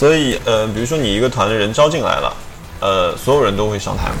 [0.00, 2.34] 所以呃，比如说你一个团的人招进来了，
[2.80, 4.16] 呃，所有人都会上台吗？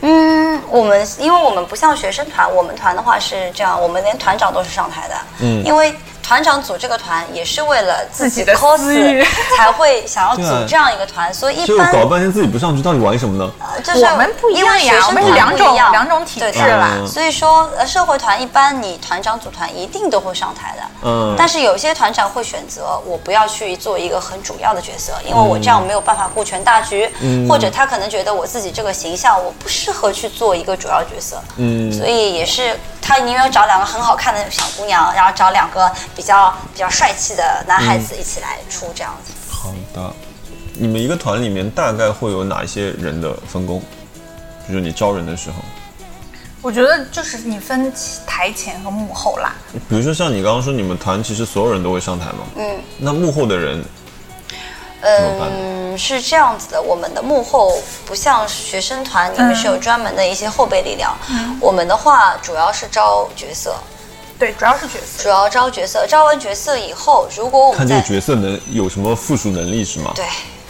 [0.00, 5.14] 嗯，我们因为我们不像学生团，我们团的话是这样，我们连团长都是上台的。
[5.38, 5.94] 嗯，因为
[6.26, 9.24] 团长组这个团也是为了自己自己的 cos
[9.56, 13.50] 才会想要组这样一个团，所以一就般搞半天自己不上去，到底玩什么呢？
[13.84, 20.82] 就是我们不一因为样呀我们是学生团两种不一样两种体对制啦嗯所以说，呃，社会团一般你团长组团一定都会上台的。
[21.04, 31.36] 嗯但是有些团长会选择我不要去做一个很主要的角色，因为我这样没有办法顾全大局，嗯或者他可能觉得我自己这个形象我不适合去做一个主要角色。
[31.58, 39.32] 嗯所以也是他宁愿找两个很好看的小姑娘，然后找两个比较比较帅气的男孩子一起来出这样子。
[39.48, 40.12] 好的，
[40.74, 43.78] 你们一个团里面大概会有哪一些人的分工？
[44.66, 45.58] 比如说你招人的时候，
[46.60, 47.92] 我觉得就是你分
[48.26, 49.54] 台前和幕后啦。
[49.88, 53.84] 比如说像你刚刚说，你们团其实所有人都会上台嘛，嗯，那幕后的人？
[55.06, 61.16] 嗯，是这样子的，我们的幕后不像学生团，你们是有专门的一些后备力量。
[61.60, 63.76] 我们的话主要是招角色，
[64.38, 65.22] 对，主要是角色。
[65.22, 66.06] 主要招角色。
[66.06, 70.12] 招完角色以后，如果我们在看这个角色能有什么附属能力是吗？
[70.14, 70.24] 对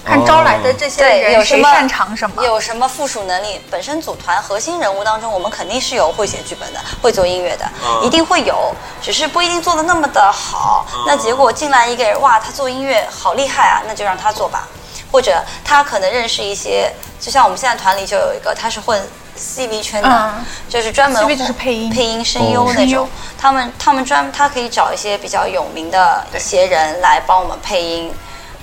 [0.07, 2.45] 看招来的这些对有什么人谁擅长什么。
[2.45, 7.69] 有什么附属能力，本身组团核心人物当中，我们肯定是有会写剧本的，会做音乐的，
[8.05, 10.87] 一定会有，只是不一定做的那么的好。
[11.07, 14.69] 那结果进来一个人，哇，他做音乐好厉害啊，那就让他做吧。
[15.11, 19.01] 或者他可能认识一些，就像我们现在团里就有一个，他是混
[19.37, 23.09] CV 圈的，嗯就是专门 CV 就是配音配音声优哦那种。
[23.39, 28.13] 他们他们专他可以找一些比较有名的一些人来帮我们配音。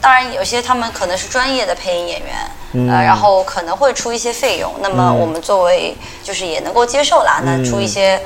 [0.04, 2.36] 当然，有些他们可能是专业的配音演员，
[2.74, 2.90] 嗯。
[2.92, 4.70] 呃，然后可能会出一些费用。
[4.82, 8.22] 那么我们作为就是也能够接受啦，那出一些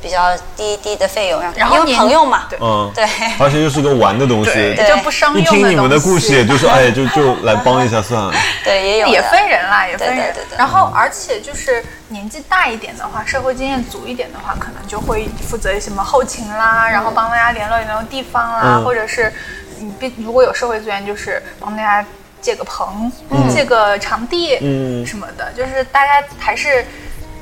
[0.00, 2.56] 比较低低的费用，让因为然后年朋友嘛，对。
[2.62, 3.04] 嗯，对。
[3.40, 8.32] 而且又是个玩的东西，对，就不商一用听你们的故事，也就是，哎，就就来帮一下算了。
[8.62, 10.32] 对，也有也分人啦，也分人。
[10.32, 10.58] 对对对对。
[10.58, 18.84] 然后，而且就是年纪大一点的话，社会经验足一点的话，可能就会负责什么后勤啦，然后帮大家联络联络地方啦，嗯。
[18.84, 19.32] 或者是
[19.78, 22.06] 你必如果有社会资源，就是帮大家
[22.40, 23.10] 借个棚、
[23.50, 26.84] 借个场地，嗯什么的，就是大家还是。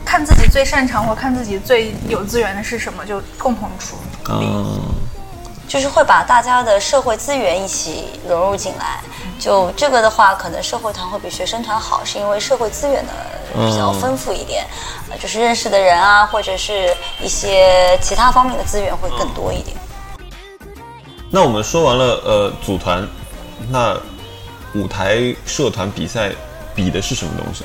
[0.06, 3.96] 看自己最擅长或看自己最有资源的是什么，就共同处
[4.26, 4.44] 理。
[4.44, 4.78] 嗯，
[5.66, 9.00] 就是会把大家的社会资源一起融入进来。
[9.40, 13.12] 就这个的话，可能社会团会比学生团好，是因为社会资源的
[13.54, 14.66] 比较丰富一点，
[15.10, 19.74] 呃，就是认识的人啊，或者是一些其他方面的资源会更多一点。
[21.34, 23.04] 那我们说完了，呃，组团，
[23.68, 24.00] 那
[24.76, 26.30] 舞台社团比赛
[26.76, 27.64] 比的是什么东西？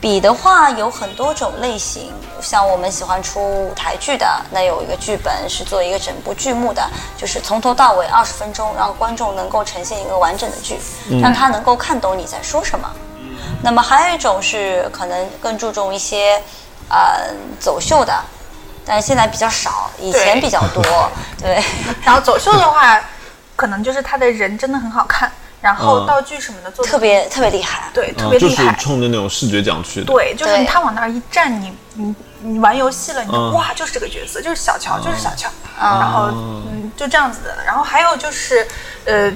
[0.00, 6.82] 比的话有很多种类型，像我们喜欢出舞台剧的，那有一个剧本是做一个整部剧目的，
[7.18, 10.78] 就是从头到尾二十分钟，让观众能够呈现一个完整的剧，
[11.20, 12.90] 让他能够看懂你在说什么。
[13.62, 16.40] 那么还有一种是可能更注重一些，
[16.88, 17.30] 呃，
[17.60, 18.24] 走秀的，
[18.86, 20.82] 但是现在比较少，以前比较多。
[21.38, 21.60] 对，
[22.04, 23.00] 然后走秀的话，
[23.56, 25.30] 可能就是他的人真的很好看，
[25.60, 27.90] 然后嗯道具什么的做的特别特别厉害。
[27.92, 28.72] 对，特别厉害。
[28.78, 30.06] 冲着那种视觉奖去的。
[30.06, 37.56] 对，就是他往那儿一站，你你你玩游戏了，你就、嗯哇，就是这个角色，就是小乔，就是小乔，然后嗯，就这样子的。
[37.66, 38.66] 然后还有就是，
[39.04, 39.32] 呃，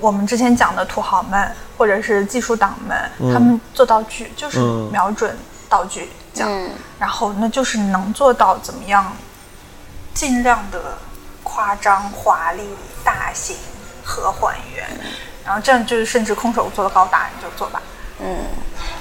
[0.00, 5.34] 我们之前讲的土豪们或者是技术党们，他们做道具就是嗯瞄准
[5.68, 9.12] 道具讲，嗯然后那就是能做到怎么样，
[10.14, 10.98] 尽量的
[11.42, 12.68] 夸张、华丽、
[13.04, 13.56] 大型
[14.04, 14.86] 和还原。
[15.44, 17.82] 然后这样就是，甚至空手做的高达，你就做吧。
[18.20, 18.46] 嗯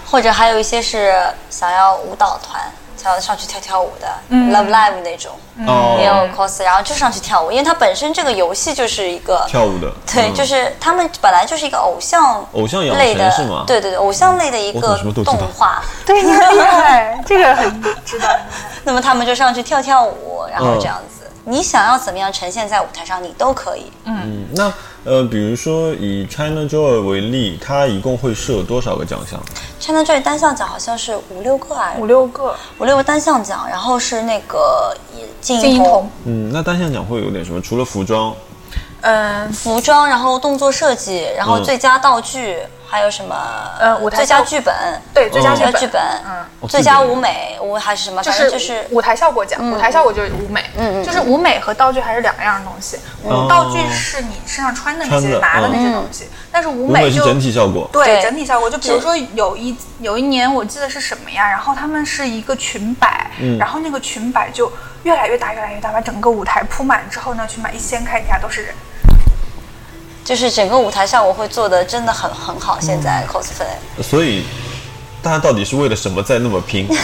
[0.06, 2.60] 或者还有一些是想要舞蹈团，
[3.02, 4.52] 想要上去跳跳舞的、嗯。
[4.52, 5.32] Love Live 那种，
[5.66, 10.34] 哦也有 cos，然后就上去跳舞，因为它本身这个游戏就是一个跳舞的，对，嗯。
[10.34, 13.64] 就是他们本来就是一个偶像偶像养类的是吗？
[13.66, 18.28] 对对对，偶像类的一个动画，对，你很厉害， 这个很知道。
[18.84, 23.92] 那么他们就上去跳跳舞，然后嗯这样子，你想要怎么样呈现在舞台上，你都可以。
[24.06, 24.72] 嗯，那
[25.04, 29.40] 呃，比如说以 China Joy 为例，它一共会设多少个奖项？
[29.82, 34.96] China Joy 单项奖好像是五六个啊，五六个，五六个单项奖，然后是那个
[35.42, 36.08] 金银铜。
[36.26, 37.60] 嗯，那单项奖会有点什么？
[37.60, 38.34] 除了服装，
[39.02, 41.64] 嗯，服装，然后动作设计，然后嗯。
[41.64, 42.60] 最佳道具，
[42.92, 43.34] 还有什么？
[43.80, 44.76] 呃舞台最佳效剧本，
[45.14, 48.22] 对，最佳哦剧本，最佳剧本，嗯，最佳舞美舞还是什么？
[48.22, 52.98] 就是反正就是舞台效果奖，舞台效果就是舞美，嗯嗯就是舞美和道具还是两样东西。
[53.24, 55.94] 哦道具是你身上穿的那些、的拿的那些嗯。
[55.94, 57.90] 东西，但是舞舞美整体效果。
[57.94, 58.22] 对对。
[58.24, 63.58] 整体效果，就比如说有一有一年我记得是什么呀，然后他们是一个裙摆，嗯。
[63.58, 64.70] 然后那个裙摆就
[65.04, 68.76] 越来越大越来越大，把整个舞台铺满之后呢，裙摆一掀开，底下都是人，
[70.24, 72.78] 就是整个舞台效果会做的真的很很好。
[72.80, 74.46] 现在 cosplay，所以
[75.22, 76.88] 大家到底是为了什么在那么拼？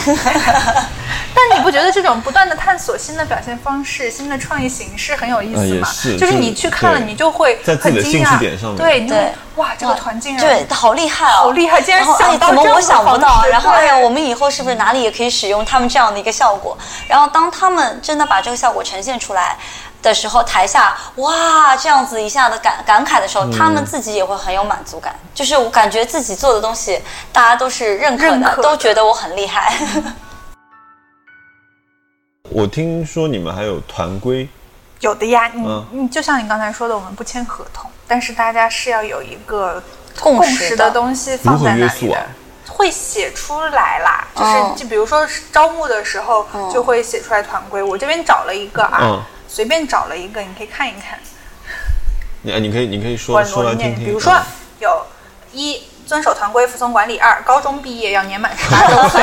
[1.34, 5.88] 但你不觉得这种不断的探索新的表现方式、新的创意形式很有意思吗？
[5.92, 13.44] 是就是你去看了，你就会在自己的很惊讶兴趣点上面对，你会对哇，这个团竟然对，好厉害哦，好厉害竟然想到哎怎么我想不到？
[13.46, 16.76] 然后哎呀，我们以后是不是哪里也可以使用他们这样的一个效果？
[17.06, 19.56] 然后当他们真的把这个效果呈现出来。
[20.02, 27.00] 的时候，台下哇这样子一下的感感慨的时候，嗯他们自己也会很有满足感，就是我感觉自己做的东西，
[27.32, 29.74] 大家都是认可的，可的都觉得我很厉害。
[32.50, 34.48] 我听说你们还有团规，
[35.00, 39.82] 有的呀，你、嗯你就像你刚才说的，我们不签合同，但是大家是要有一个
[40.20, 41.86] 共识的东西放在那里的。
[41.86, 42.22] 如何约束啊
[42.68, 47.82] 会写出来啦，就是、哦就比如说招募的时候就会写出来团规。
[47.82, 51.18] 我这边找了一个啊，嗯随便找了一个，你可以看一看。
[52.42, 54.04] 你哎，你可以你可以说我说来听听。
[54.04, 54.42] 比如说嗯
[54.78, 55.06] 有
[55.52, 59.20] 一遵守团规，服从管理；二高中毕业要年满十八 周岁。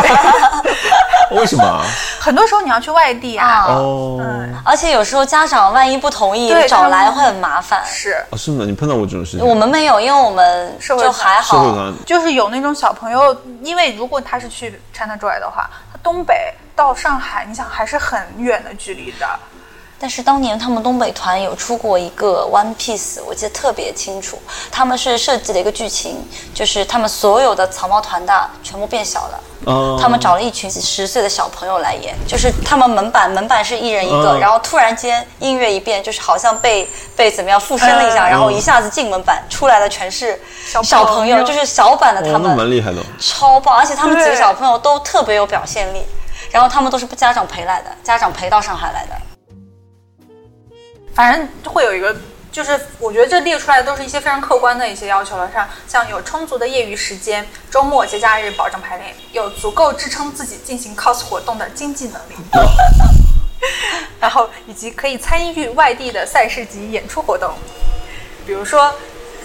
[1.32, 1.82] 为什么啊？
[2.20, 4.20] 很多时候你要去外地啊，啊哦，
[4.66, 7.82] 而且有时候家长万一不同意找来会很麻烦。
[7.86, 8.66] 是哦，是吗？
[8.68, 9.48] 你碰到过这种事情？
[9.48, 11.58] 我们没有，因为我们社会就还好。
[11.58, 19.28] 社会团就是有那种小朋友，因为如果他是去 ChinaJoy 的话，他东北到上海，你想还是很远的距离的。
[20.06, 24.38] 但是当年他们东北团有出过一个 One Piece，我记得特别清楚。
[24.72, 26.24] 他们是设计了一个剧情，
[26.54, 29.40] 就是他们所有的草帽团的全部变小了。
[29.66, 42.52] 哦他们找了一群几十岁的小朋友来演，就是他们门板门板是一人一个，嗯然后突然间音乐一变，就是好像被被怎么样附身了一下，嗯然后一下子进门板出来的全是小小朋友，朋友就是小版的哦，他们。
[42.52, 43.02] 那蛮厉害的。
[43.20, 46.04] 超棒，而且他们几个小朋友都特别有表现力，
[46.52, 49.16] 然后他们都是家长陪来的，家长陪到上海来的。
[51.16, 52.16] 反正会有一个，
[52.52, 62.36] 就是我觉得这列出来的都是一些非常客观的一些要求了，像像有充足的业余时间，周末节假日保证排练，有足够支撑自己进行 cos 活动的经济能力，
[64.20, 67.54] 然后以及可以参与外地的赛事及演出活动，
[68.46, 68.94] 比如说。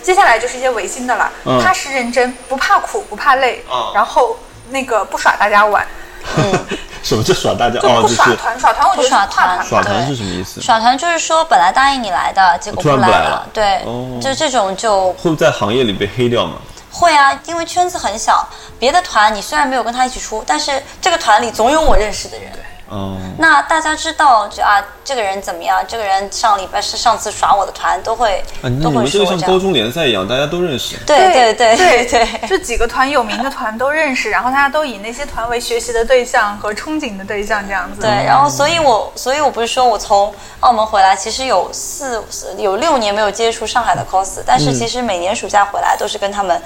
[0.02, 4.34] 接下来就是一些违心的了，嗯踏实认真，不怕苦，不怕累，嗯然后
[4.70, 5.86] 那个不耍大家玩，
[7.02, 7.80] 什么叫耍大家？
[7.80, 10.60] 哦，不就是耍团，耍团我觉得耍团耍团是什么意思？
[10.60, 16.56] 耍团就是说本来答应你来的，结果不来来了对，哦就这种就会不会在行业里被黑掉吗？
[16.92, 18.46] 会啊，因为圈子很小，
[18.78, 22.50] 别的团你虽然没有跟他一起出，但是这个团里总有我认识的人。
[22.90, 25.80] 哦，那大家知道就啊，这个人怎么样？
[25.86, 29.34] 这个人上礼拜是上次耍我的团，都会、都会你们这说这样。
[29.36, 30.96] 个像高中联赛一样，大家都认识。
[31.06, 38.00] 对对对对对就几个团有名的团都认识，然后大家都以那些团为学习的对象和憧憬的对象，这样子。
[38.00, 42.20] 对，然后所以我所以我不是说我从澳门回来，其实有四
[42.58, 46.60] 有六年没有接触上海的 cos，但是其实每年暑假回来都是跟他们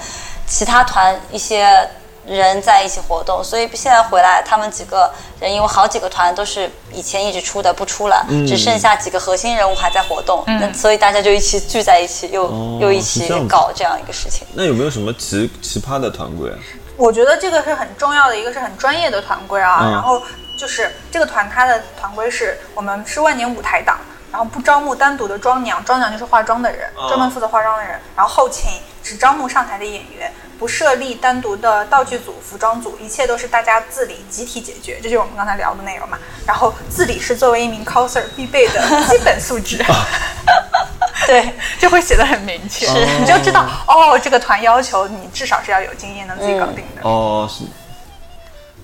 [0.47, 1.87] 其他团一些
[2.27, 14.47] 人在一起活动，所以现在回来他们几个人，因为好几个团都是以前一直出的不出了，只剩下几个核心人物还在活动，那所以大家就一起聚在一起，又、哦又一起搞这样一个事情。
[14.53, 16.57] 那有没有什么奇奇葩的团规啊？
[16.97, 19.79] 我觉得这个是很重要的，一个是很专业的团规啊。
[19.81, 20.21] 嗯然后
[20.57, 23.99] 就是这个团，它的团规是我们是万年舞台党，
[24.31, 27.99] 然后不招募单独的妆娘，妆娘就是化妆的人，哦专门负责化妆的人。
[28.15, 28.71] 然后后勤
[29.03, 34.99] 只招募上台的演员，不设立单独的道具组、服装组，一切都是大家自理、集体解决。
[35.01, 36.17] 这就是我们刚才聊的内容嘛。
[36.45, 39.83] 然后自理是作为一名 coser 必备的基本素质。
[41.27, 42.87] 对，就会写的很明确，
[43.19, 47.01] 你就知道哦，这个团要求你至少是要有经验，能自己搞定的。
[47.01, 47.63] 哦，是，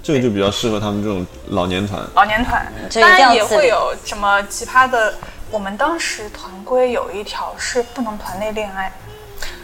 [0.02, 2.02] 这个就比较适合他们这种老年团。
[2.16, 5.14] 老年团，这当然也会有什么奇葩的。
[5.52, 8.92] 我们当时团规有一条是不能团内恋爱，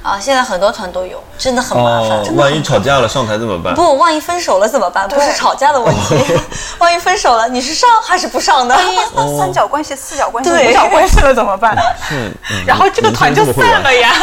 [0.04, 2.12] 啊，现在很多团都有，真的很麻烦。
[2.20, 3.76] 哦，万一吵架了上台怎么办？
[3.76, 5.08] 不，万一分手了怎么办？
[5.08, 6.40] 不是吵架的问题，
[6.80, 8.78] 万一分手了，你是上还是不上的？
[9.16, 11.76] 那三角关系、四角关系、对五角关系了怎么办？
[12.08, 14.14] 是，嗯然后这个团就散了呀。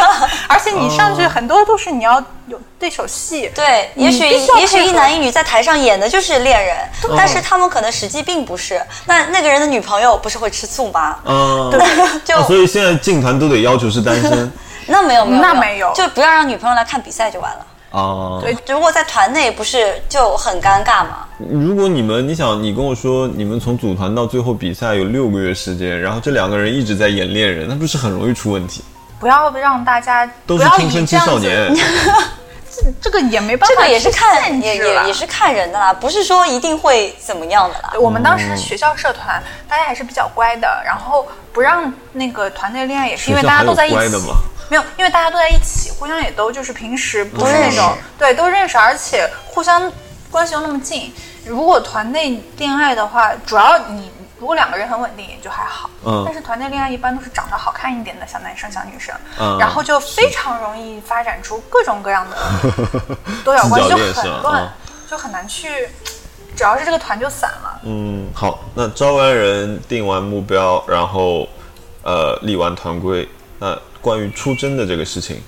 [0.47, 6.77] 而且你上去很多都是你要有对手戏，对，也许也许一男一女在台上演的就是恋人，
[7.15, 8.81] 但是他们可能实际并不是。
[9.05, 11.17] 那那个人的女朋友不是会吃醋吗？
[11.25, 11.71] 嗯，
[12.23, 14.51] 就啊所以现在进团都得要求是单身
[14.93, 17.65] 那没有没有那没有就不要让女朋友来看比赛就完了。
[17.99, 18.39] 啊。
[18.41, 21.25] 对如果在团内不是就很尴尬吗？
[21.37, 28.83] 如果你们，你想，你跟我说你们从组团到最后比赛有六个月时间，然后这两个人一直在演恋人，那不是很容易出问题？
[29.19, 31.73] 不要让大家都不要以是青春期少年，
[32.75, 37.93] 这这个也没办法，这个也是看也也也是看人的啦，不是说一定会怎么样的啦。
[37.99, 43.95] 我们当时学校社团，大家还是比较乖的，然后不让那个团内恋爱，也是因为大家都在一起。
[43.95, 44.35] 乖的吗？
[44.67, 49.91] 没有，因为大家都在一起，互相也都就是平时不是那种对都认识，而且互相
[50.31, 51.13] 关系又那么近。
[51.45, 54.11] 如果团内恋爱的话，主要你
[54.45, 56.21] 如果两个人很稳定也就还好，嗯。
[56.23, 59.57] 但是团队恋爱一般都是长得好看一点的小男生小女生，嗯。
[59.57, 62.37] 然后就非常容易发展出各种各样的
[63.43, 64.69] 多角关系，就很乱嗯，
[65.09, 65.89] 就很难去。
[66.55, 71.49] 主要是这个团就散了，嗯，好，那招完人，定完目标，然后
[72.03, 75.41] 呃立完团规，那关于出征的这个事情，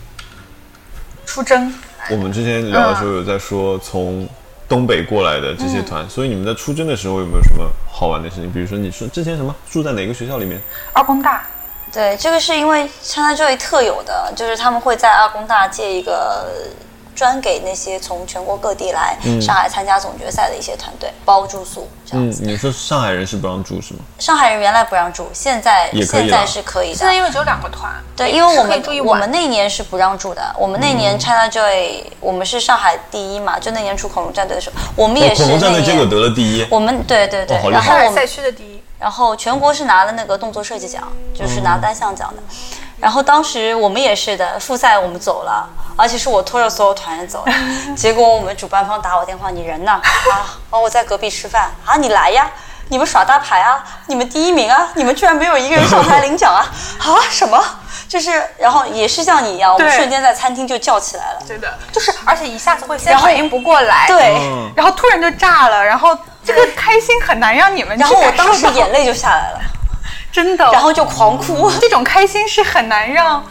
[1.24, 1.72] 出征。
[2.10, 4.27] 我们之前聊的时候有在说从
[4.67, 8.51] 东北过来的这些团，所以你们在出征的时候有没有什么好玩的事情？
[8.51, 10.62] 比如说你说之前什么住在哪个学校里面？
[10.93, 11.47] 二工大，
[11.91, 16.51] 对，这个是因为参加这里特有的，就是他们会在二工大借一个
[17.17, 22.43] 专给那些从全国各地来上海参加总决赛的一些团队包住宿这样嗯，子。
[22.45, 24.01] 你说上海人是不让住是吗？
[24.19, 26.95] 上海人原来不让住，现在现在是可以的。
[26.95, 36.05] 现在因为只有两个团，对，因为我是可以们我们那年是不让住的，我们那年 China Joy 我们是上海第一嘛，就那年出恐龙战队的时候，我们也哦，是恐龙战那队结果。
[36.05, 36.67] 得了第一。
[36.69, 38.77] 我们对对对然后我们赛区的第一。
[39.00, 42.41] 然后全国是拿了那个动作设计奖，就是拿单项奖的。
[43.00, 47.51] 然后当时我们也是的，复赛我们走了，而且是我拖着所有团员走的。
[47.96, 49.92] 结果我们主办方打我电话，你人呢？
[49.92, 52.50] 啊，哦，我在隔壁吃饭啊，你来呀！
[52.89, 53.84] 你们耍大牌啊！
[54.06, 54.88] 你们第一名啊！
[54.96, 56.66] 你们居然没有一个人上台领奖啊！
[57.00, 57.62] 啊，什么？
[58.08, 61.39] 就是，然后也是像你一样，我们瞬间在餐厅就叫起来了。
[61.46, 69.60] 真的，就是而且一下子会先反应不过来，对，嗯然后突然就炸了，然后这个开心很难让你们然后我当时眼泪就下来了，
[70.31, 71.72] 真的，然后就狂哭。
[71.81, 73.43] 这种开心是很难让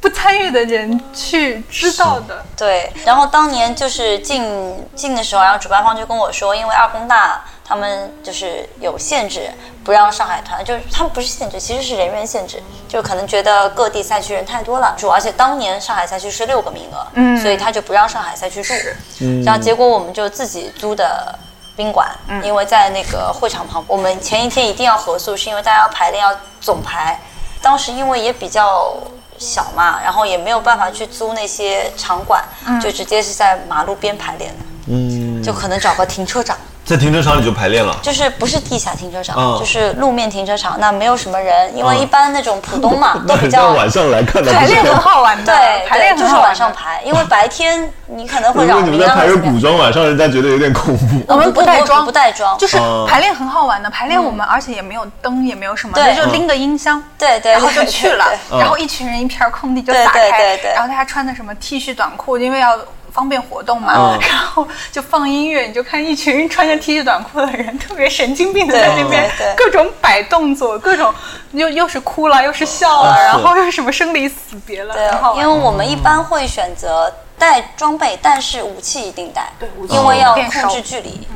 [0.00, 2.44] 不参与的人去知道的。
[2.56, 9.50] 对，然后当年就是进进的时候，然后主办方就跟我说，因为二工大他们就是有限制，
[9.82, 18.74] 不让上海团，就是他们不是限制，其实是人员限制，就可能觉得各地赛区人太多了，主而且当年上海赛区是六个名额，嗯，所以他就不让上海赛区住，
[19.20, 21.36] 嗯然后结果我们就自己租的。
[21.76, 22.08] 宾馆，
[22.42, 27.18] 因为在那个会场旁，我们前一天一定要合宿，是因为大家要排练要总排。
[27.60, 28.94] 当时因为也比较
[29.38, 32.44] 小嘛，然后也没有办法去租那些场馆，
[32.80, 37.96] 就直接是在马路边排练的，嗯，就可能找个停车场，在停车场里就排练了。
[38.02, 43.70] 就是不是地下停车场，嗯就是路面停车场，那没有什么人，因为嗯一般那种浦东嘛 都比较。
[43.72, 46.72] 晚上来看的排练很好玩的，对排练对，就是好玩的晚上。
[46.72, 49.52] 排，因为白天你可能会如果扰民啊，你们在排或者怎么样。
[49.54, 51.22] 个古装，晚上人家觉得有点恐怖。
[51.28, 53.88] 我们不带妆，不带妆就是嗯排练很好玩的。
[53.88, 58.58] 排练我们而且也没有灯，也没有什么，对就拎个音箱，对对然后就去了对。
[58.58, 62.78] 对然后一群人一片空地就对打开对对，对然后大家穿的什么 T 恤短裤，因为要。
[63.14, 64.18] 方便活动嘛，嗯。
[64.20, 71.14] 然后就放音乐，你就看一群穿着 T 恤短裤的人，特别神经病的在那边各种摆动作，各种
[71.52, 81.26] 又又是哭了，又是笑了，然后又是什么生离死别了，对因为我们一般会选择带装备，但是武器一定带，对武器因为要控制距离。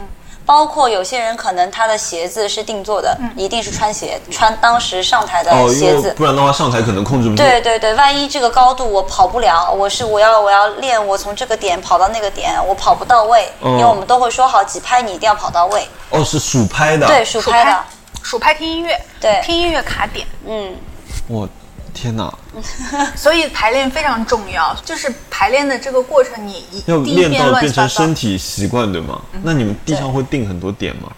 [0.49, 6.15] 包括有些人可能他的鞋子是定做的，一定是穿鞋，穿当时上台的鞋子。
[6.17, 7.43] 不然的话上台可能控制不住。
[7.43, 15.87] 对对对，万一这个高度我跑不了，我是我要我要练，我从这个点跑到那个点，我跑不到位，嗯因为我们都会说好几拍你一定要跑到位。
[16.09, 17.07] 哦，是数拍的。
[17.07, 17.85] 对，，数数拍的，
[18.23, 20.75] 数拍听音乐，对听音乐卡点，嗯，
[21.27, 21.47] 我
[22.01, 22.33] 天哪，
[23.17, 24.73] 所以排练非常重要。
[24.85, 29.21] 就是排练的这个过程，你一要第一练到遍乱七八糟变成身，体习惯，对吗？
[29.43, 31.11] 那你们地上会定很多点吗？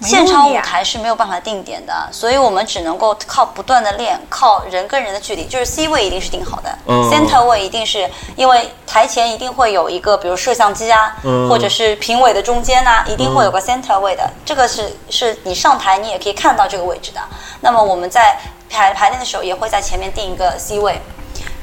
[0.00, 17.20] 现场舞台是没有办法定点的，所以我们只能够靠不断的练，靠人跟人的距离，就是 C 位一定是定好的、嗯 c e n t e r 位一定是因为台前一定会有一个，比如摄像机啊，嗯或者是评委的中间呐、一定会有个 center 位的，这个是是你上台你也可以看到这个位置的。
[17.60, 18.38] 那么我们在
[18.74, 21.00] 排排练的时候也会在前面定一个 C 位，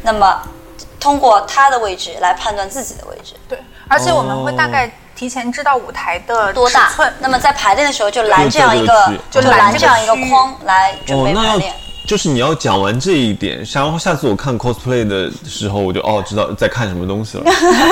[0.01, 0.41] 那么
[1.00, 3.34] 通过他的位置来判断自己的位置。
[3.50, 7.13] 对，而且我们会大概提前知道舞台的多大尺寸？
[7.20, 11.74] 那么在排练的时候就拦这样一个就就拦这样一个框来准哦，那要备排练。
[12.08, 17.44] 就是你要讲完这一点，然后下次我看 cosplay 的时候，我就哦知道在看什么东西了。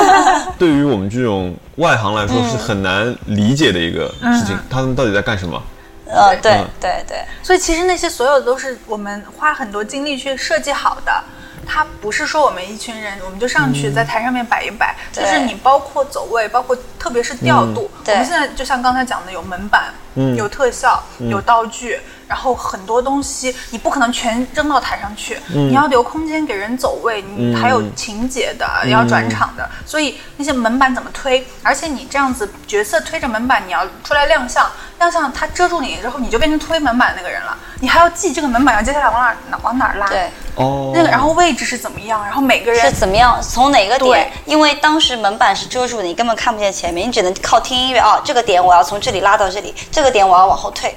[0.57, 5.61] 对于我们这种外行来说是很难理解的一个事情，他们到底在干什么？
[6.09, 6.67] 呃，对嗯。
[6.79, 11.23] 对对，所以其实那些所有的都是我们花很多精力去设计好的。
[11.71, 17.91] 它不是说我们一群人我们就上去在台上面摆一摆，就是你包括走位，包括特别是调度。
[18.03, 20.35] 对我们现在就像刚才讲的，有门板，嗯。
[20.35, 31.45] 有特效，有道具，然后很多东西你不可能全扔到台上去，你要留空间给人走位，你嗯还有情节的，要转场的，所以那些门板怎么推？
[31.63, 34.69] 而且你这样子角色推着门板，你要出来亮相，
[34.99, 39.19] 亮相它遮住你之后，你就变成推门板那个人了，你还要记这个门板要接下来往
[39.49, 40.07] 哪儿往哪儿拉。
[40.07, 43.41] 对哦，那个然后位置是怎么样，然后每个人是怎么样？
[43.41, 44.31] 从哪个点？
[44.45, 48.21] 因为当时门板是遮住的，你根本看不见前面，你只能靠听音乐啊。
[48.23, 50.95] 这个点我要从这里拉到这里，这个点我要往后退，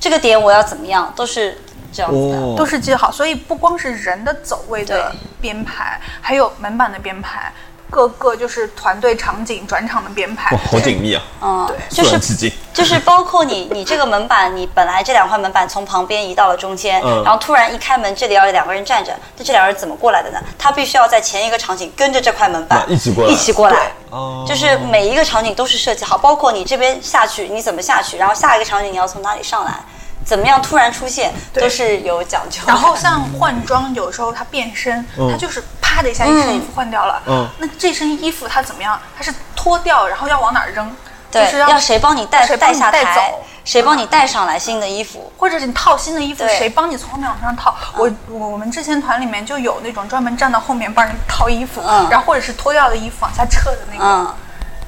[0.00, 1.56] 这个点我要怎么样，都是
[1.92, 2.36] 这样子的。
[2.38, 7.52] 哦，都是记好，所以不光是人的走位的编排，还有门板的编排，
[7.90, 12.50] 各个就是团队场景转场的编排哇，，好紧密啊，嗯，对就是。
[12.72, 20.38] 就是包括你，你这个门板，你本来这两块门板从旁边移到了中间，嗯然后突然一开门，这里要有两个人站着，那这两个人怎么过来的呢？
[20.56, 23.92] 他必须要在前一个场景跟着这块门板一起过来一起过来。
[24.10, 29.74] 哦，就是每一个场景都是设计好，包括你这边下去你怎么下去，然后下一个场景你要从哪里上来，
[30.24, 32.60] 怎么样突然出现，都是有讲究。
[32.66, 37.22] 然后像换装，有时候它变身，它就是啪的一下一身衣服换掉了。
[37.26, 39.00] 嗯那这身衣服它怎么样？
[39.16, 40.94] 它是脱掉，然后要往哪儿扔？
[41.30, 43.20] 对，就是要谁帮你带谁帮你带带下台走，
[43.64, 45.32] 谁帮你带上来新的衣服。
[45.38, 47.74] 或者是你套新的衣服，谁帮你从后面往上套？
[47.96, 54.34] 我我我们之前团里面就有那种专门站到后面帮人套衣服，嗯然后或者是脱掉的衣服往下撤的那个，嗯，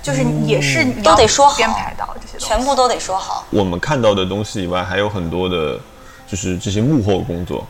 [0.02, 2.11] 就是也是你都得说好编排到
[2.42, 3.44] 全部都得说好。
[3.50, 5.78] 我们看到的东西以外，还有很多的，
[6.26, 7.64] 就是这些幕后工作。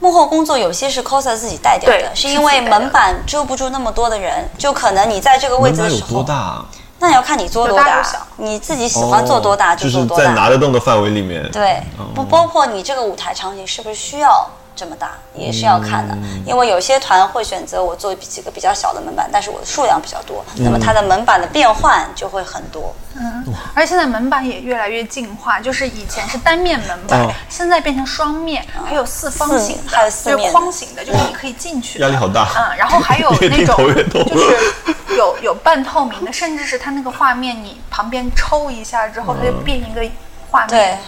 [0.00, 6.66] 幕后工作有些是 coser 自己带掉的，是是因为门板遮不住那么多的人，就可能你在这个位置的时候，多大啊？
[6.98, 10.24] 那要看你做多大大，你自己喜欢做多大哦就是做多大。
[10.24, 11.48] 在拿得动的范围里面。
[11.50, 16.14] 对，哦不包括你这个舞台场景是不是需要这么大，也是要看的。
[16.14, 16.42] 嗯。
[16.46, 20.64] 因为有些团会选择我做几个比较小的门板，但是我的数量比较多，嗯。
[20.64, 22.94] 那么它的门板的变换就会很多。
[23.14, 23.44] 嗯。
[23.74, 27.32] 而且现在门板也越来越进化，就是以前是单面门板，哦。
[27.48, 32.06] 现在变成双面，还有四方形的，还有四就是面框形的，就是你可以进去的。
[32.06, 32.48] 压力好大。
[32.56, 33.76] 嗯，然后还有 那种
[34.24, 40.02] 就是有有半透明的，甚至是它那个画面，你旁边抽一下之后，它就变一个
[40.50, 40.98] 画面。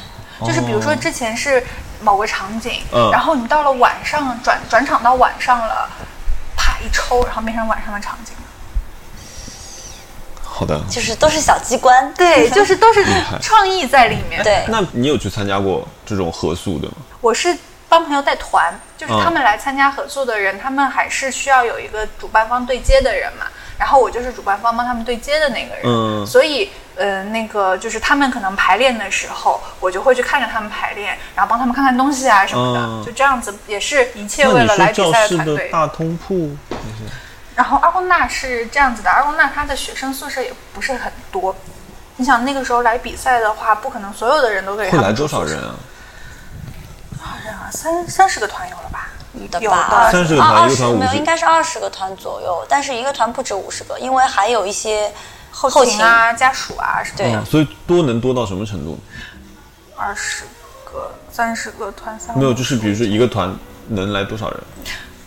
[0.44, 1.64] 就是比如说之前是
[2.04, 5.88] 某个场景，嗯然后你到了晚上转转场到晚上了，
[6.54, 8.34] 啪一抽，然后变成晚上的场景。
[10.42, 10.80] 好的。
[10.88, 12.12] 就是都是小机关。
[12.14, 13.04] 对， 就是都是
[13.40, 14.42] 创意在里面。
[14.44, 16.94] 对，那你有去参加过这种合宿的吗？
[17.20, 17.56] 我是
[17.88, 23.46] 帮朋友带团，就是嗯他们来参加合宿的人，他们还是需要有一个主办方对接的人嘛。
[23.78, 35.68] 然后我就是主办方帮他们对接的那个人，嗯所以呃，那个就是他们可能排练的时候，我就会去看着他们排练，然后帮他们看看东西啊什么的，嗯就这样子，也是一切为了来比赛的团队。
[35.72, 36.56] 大通铺，
[37.56, 41.54] 然后阿公纳是这样子的，阿公纳他的学生宿舍也不是很多。
[42.16, 45.74] 你想那个时候来比赛的话，不可能所有的人都给他会来多少人啊？
[47.10, 47.34] 多少人啊？
[47.34, 49.03] 好像啊三三十个团友了吧？
[49.40, 50.10] 有的吧？
[50.12, 55.12] 的30个团二十没有，一个团50应该是二十个团左右，但是一个团不止五十个，因为还有一些
[55.50, 57.38] 后后勤啊、家属啊什么对的。
[57.40, 58.98] 嗯所以多能多到什么程度？
[59.96, 60.44] 二十
[60.84, 63.54] 个、三十个团三没有，就是比如说一个团
[63.88, 64.60] 能来多少人？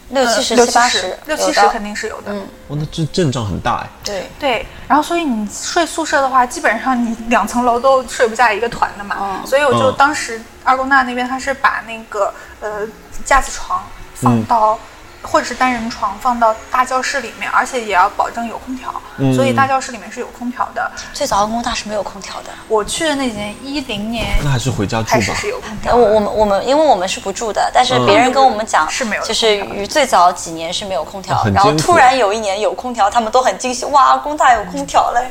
[0.10, 2.32] 六七十、六七八十，六七十肯定是有的。
[2.32, 3.90] 嗯哇，那这阵仗很大哎。
[4.06, 4.30] 对。
[4.40, 9.18] 对，然后所以你睡宿舍的话，基本上你两层楼都睡不下一个团的嘛。
[9.20, 12.88] 嗯所以我就嗯当时二宫娜那边他是把那个呃
[13.26, 13.84] 架子床
[14.22, 14.78] 放到。
[15.24, 18.94] 或者是单人床放到大教室里面，而且也要保证有空调，
[19.36, 20.90] 所以大教室里面是有空调的。
[21.12, 22.50] 最早的工大是没有空调的。
[22.70, 25.10] 我去的那年一零年那还是回家住吧。
[25.12, 25.94] 开始是有空调。
[25.94, 35.30] 我我们我们，因为我们是不住的，但是嗯别人跟我们讲，是没有就是于最早几年是没有空调，然后突然有一年有空调，他们都很惊喜，哇，工大有空调嘞！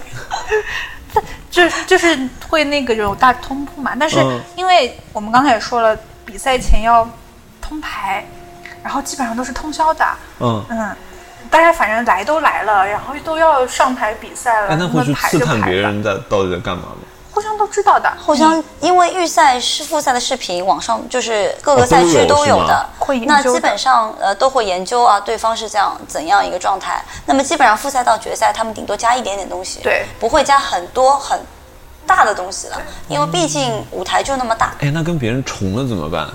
[1.50, 5.96] 就就是会那个有大通铺嘛，但是嗯因为我们刚才也说了，
[6.26, 7.08] 比赛前要
[7.62, 8.26] 通牌，
[8.86, 10.96] 然后基本上都是通宵打，嗯，嗯，
[11.50, 16.98] 大家反正来都来了，然后都要上台比赛了，哎，那会去排刺探别人在到底在干嘛吗？
[17.32, 22.86] 互相都知道的，互相因为预赛是复赛的视频，网上就是各个赛区哦都有的。
[23.00, 27.04] 会那基本上呃都会研究啊，对方是这样怎样一个状态。
[27.26, 31.38] 那么基本上复赛到决赛，他们顶多加一点点东西，对不会加很多很
[32.06, 34.72] 大的东西了，因为毕竟舞台就那么大。
[34.78, 36.30] 哎，那跟别人重了怎么办？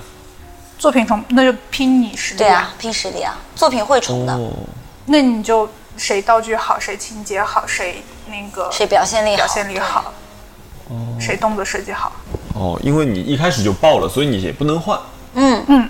[0.81, 4.51] 作品重那就拼你实力对啊，拼实力啊，作品会重的，哦，
[5.05, 10.11] 那你就谁道具好，谁情节好，谁那个谁表现力好，表现力好，
[10.89, 11.15] 哦。
[11.19, 12.11] 谁动作设计好，
[12.55, 14.99] 哦，因为你一开始就爆了，所以你也不能换。
[15.35, 15.63] 嗯。
[15.67, 15.87] 嗯。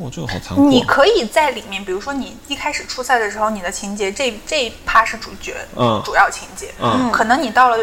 [0.00, 0.68] 哇，这个好残酷啊。
[0.68, 6.02] 你可以在里面，比如说你一开始初赛的时候，你的情节这这一趴是主角，嗯。
[6.04, 7.10] 主要情节，嗯。
[7.10, 7.78] 可能你到了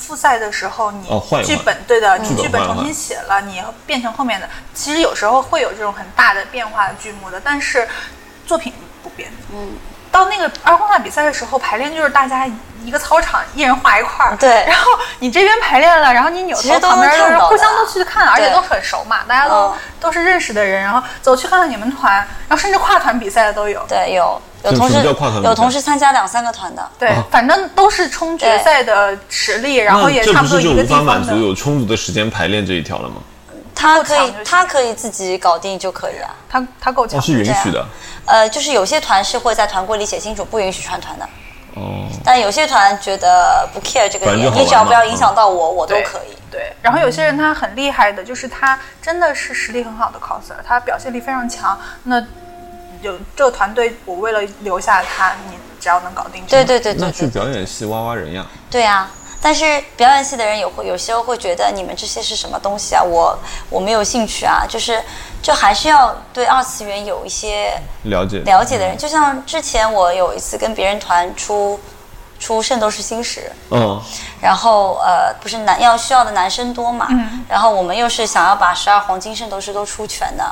[0.00, 1.06] 复赛的时候，你
[1.44, 7.86] 剧本对的，你剧本重新写了，你变成后面的，其实有时候会有这种很大的变化的剧目的，但是
[8.46, 9.76] 作品不变，嗯
[10.10, 12.44] 到那个二公大比赛的时候，排练就是大家
[12.82, 14.36] 一个操场，一人画一块儿。
[14.38, 22.14] 对然后你这边排练了，然后你扭头旁边的就是互相都去看，而且都很熟嘛，大家都、嗯都是认识的人，然后走去看看你们团，
[22.48, 23.84] 然后甚至跨团比赛的都有。
[23.86, 31.40] 对，有有同事叫跨团有同事参加两三个团的，对，啊反正都是冲决赛的实力，然后也差不多一个是就无法满地方的。
[31.40, 33.16] 足有充足的时间排练这一条了吗？
[33.74, 36.34] 他可以他可以自己搞定就可以啊。
[36.50, 37.86] 他他够强哦，，是允许的。
[38.26, 41.24] 呃，就是有些团是会在团规里写清楚不允许串团的，
[41.76, 46.36] 哦，但有些团觉得不 care 这个点，你只要不要影响到我，我都可以。
[46.50, 51.78] 对，然后有些人他很厉害的，就是他真的是实力很好的 coser，他表现力非常强。
[52.02, 52.22] 那
[53.02, 58.46] 有这个团队，我为了留下他，你只要能搞定，对对对那去对对表演系挖挖人呀。
[58.70, 59.10] 对啊！
[59.42, 63.02] 但是表演系的人有会有时候会觉得你们这些是什么东西啊？
[63.02, 63.38] 我
[63.70, 65.02] 我没有兴趣啊，就是
[65.40, 68.98] 就还是要对二次元有一些了解了解的人。
[68.98, 71.80] 就像之前我有一次跟别人团出
[72.38, 73.98] 出《圣斗士星矢》，嗯，
[74.42, 80.44] 然后呃，不是男要需要的男生多嘛，嗯然后我们又是想要把十二黄金圣斗士都出全的，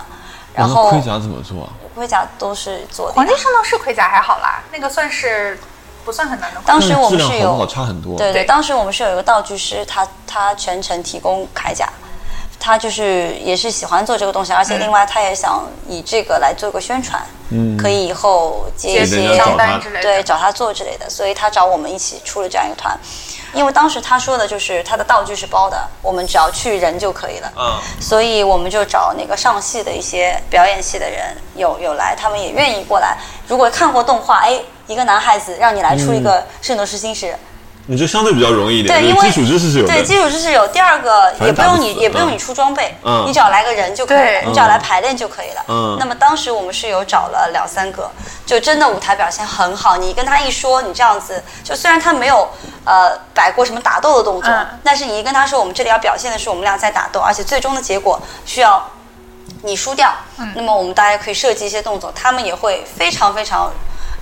[0.58, 1.70] 然后盔甲怎么做啊？
[1.94, 3.26] 盔甲都是做的黄。
[3.26, 5.58] 金圣斗士盔甲还好啦，那个算是
[6.04, 6.60] 不算很难的。
[6.66, 8.16] 当时我们是有质量好不好差很多。
[8.16, 11.88] 对对，当时我们是有一个道具师，他他全程提供铠甲，
[12.58, 22.98] 他就是也是喜欢做这个东西，而且另外他也想以这个来做个宣传，嗯可以以后接一些家找他商单之类的，对找他做之类的，所以他找我们一起出了这样一个团。
[23.54, 27.52] 因为当时他说的就是他的道具是包的，我们只要去人就可以了。
[27.56, 33.16] 嗯，所以我们就找那个上戏的一些表演系的人有有来，他们也愿意过来。
[33.46, 37.26] 如果看过动画，哎，一个男孩子让你来出一个《圣斗士星矢》
[37.90, 39.94] 你就相对比较容易一点，对，因为基础知识是有的。
[39.94, 40.68] 对，基础知识有。
[40.68, 45.64] 第二个也不用你，也不用你出装备，嗯你只要来个人就可以了，你只要来排练就可以了。
[45.68, 48.10] 嗯那么当时我们是有找了两三个，
[48.44, 49.96] 就真的舞台表现很好。
[49.96, 52.46] 你跟他一说，你这样子，就虽然他没有
[52.84, 58.86] 呃摆过什么打斗的动作，嗯但是你一跟他说我们这里要表现的是我们俩在打斗，而且最终的结果需要
[59.62, 63.72] 你输掉，嗯那么我们大家可以设计一些动作，他们也会非常非常。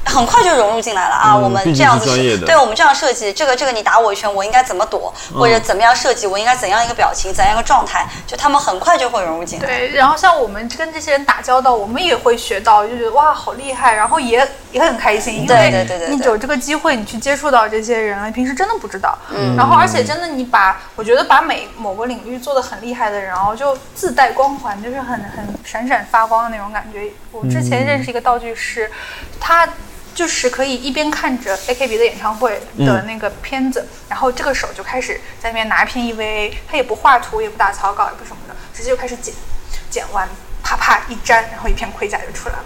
[0.06, 1.32] 很快就融入进来了啊！
[1.34, 9.66] 嗯我们这样子对我们这样设计，这个这个你打我一拳，我应该怎么躲，或者怎么样设计，我应该怎样一个表情，怎样一个状态，就他们很快就会融入进来。
[9.66, 19.16] 对，然后像我们跟这些人打交道，我们也会学到，就觉得哇好厉害，然后也也很开心，因对为对对对对你有这个机会，你去接触到这些人了，平时真的不知道。
[19.30, 27.10] 嗯然后而且真的你把，我觉得把每某个领域做得很厉害的人，然后就自带光环，就是很很闪闪发光的那种感觉。
[27.32, 28.90] 我之前认识一个道具师，
[29.38, 29.68] 他。
[30.16, 39.34] 就是可以一边看着 AKB 的演唱会的那个片子，然后这个手就开始在那边拿一片 EVA，他也不画图，也不打草稿，也不什么的，直接就开始剪，
[39.90, 40.26] 剪完
[40.62, 42.64] 啪啪一粘，然后一片盔甲就出来了，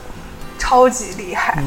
[0.61, 1.61] 超级厉害。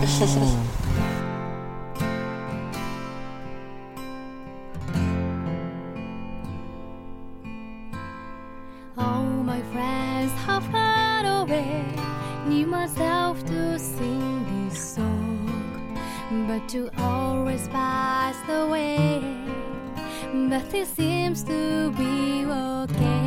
[8.95, 11.83] All my friends have gone away.
[12.47, 15.22] Need myself to sing this song,
[16.47, 19.21] but you always pass the way.
[20.49, 23.25] But it seems to be okay.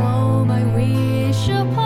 [0.00, 1.81] All my wish upon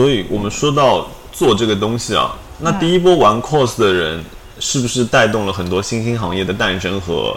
[0.00, 4.24] 所以我们说到做这个东西啊，那第一波玩 cos 的人，
[4.58, 7.36] 是不是带动了很多新兴行业的诞生和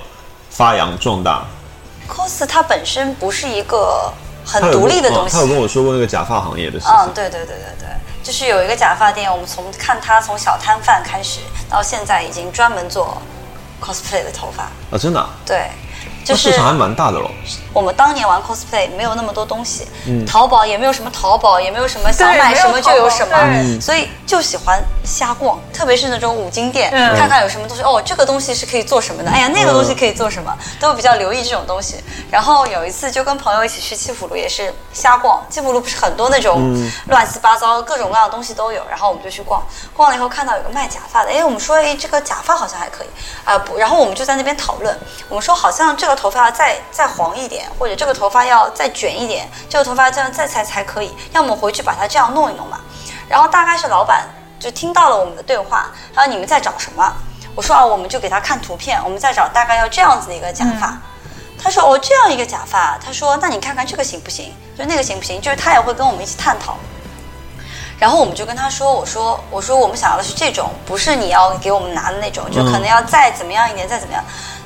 [0.50, 1.46] 发扬壮大
[2.08, 4.10] ？cos 它本身不是一个
[4.46, 6.96] 很独立的东西嗯他，有跟我说过那个假发行业的事情。
[6.96, 7.90] 嗯，对对对对对，
[8.24, 13.22] 就是有一个假发店，我们从看他从小摊贩开始，到现在已经专门做
[13.82, 14.64] cosplay 的头发。
[14.90, 15.68] 啊，真的啊，对，
[16.24, 17.30] 就市场还蛮大的咯。
[17.74, 20.26] 我们当年玩 cosplay 没有那么多东西，嗯。
[20.26, 27.18] 淘宝也没有什么淘宝，也没有什么想买什么就有什么所以就喜欢瞎逛，特别是那种五金店，嗯。
[27.18, 31.96] 看看有什么东西，哦，这个东西是可以做什么的，哎呀，那个东西可以做什么，都比较留意这种东西。
[32.30, 36.76] 然后有一次就跟朋友一起去七浦路，也是瞎逛，七浦路不是很多那种
[37.08, 39.64] 乱七八糟各种各样的东西都有，然后我们就去逛，
[39.96, 43.08] 逛了以后看到有个卖假发的，哎，我们说，哎，这个假发好像还可以，
[43.44, 44.96] 啊、不，然后我们就在那边讨论，
[45.30, 52.80] 我们说好像这个头发要再再黄一点，或者这个头发要再卷一点，这个头发这样再裁才可以，要么回去把它这样弄一弄嘛。
[53.28, 54.28] 然后大概是老板
[54.60, 57.14] 就听到了我们的对话，他说你们在找什么？
[57.56, 60.98] 我说啊，我们就给他看图片，我们在找大概要这样子的一个假发。
[61.62, 64.54] 他说哦，这样一个假发，他说那你看看这个行不行？
[64.78, 65.40] 就那个行不行？
[65.40, 66.78] 就是他也会跟我们一起探讨。
[68.00, 74.22] 然后我们就跟他说：“我说，我说我们想要的是这种，不是你要给我们拿的那种，就可能要再怎么样一点，再怎么样。”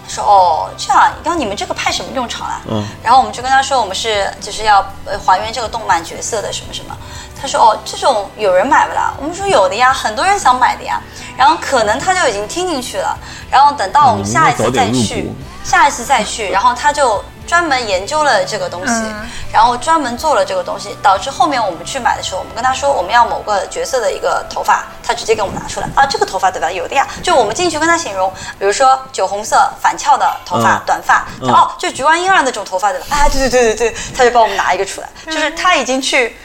[0.07, 6.95] 他说：“哦，这样，然后你们这个派什么用场啊？”嗯然后我们就跟他说：“我们是就是要呃还原这个动漫角色的什么什么。”
[7.39, 11.01] 他说：“哦，这种有人买不啦？”我们说：“有的呀，很多人想买的呀。”
[11.37, 13.17] 然后可能他就已经听进去了。
[13.51, 19.29] 然后等到我们嗯下一次再去股，下一次再去，然后他就专门研究了这个东西，嗯。
[19.51, 25.87] 然后专门做了这个东西，导致后面我们去买的时候，我们跟他说我们要某个角色的一个头发，他直接给我们拿出来。
[25.95, 26.69] 啊，这个头发对吧？
[26.69, 31.49] 有的呀，就我们进去跟他形容，比如说酒红色反翘的头发，嗯短发，嗯。
[31.49, 33.05] 哦，就菊湾婴儿那种头发对吧？
[33.11, 36.35] 啊，对对对对对，他就帮我们拿一个出来，就是他已经去。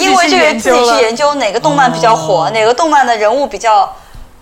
[0.00, 2.50] 因为这个自己去研究哪个动漫比较火，哦。
[2.50, 3.92] 哪个动漫的人物比较，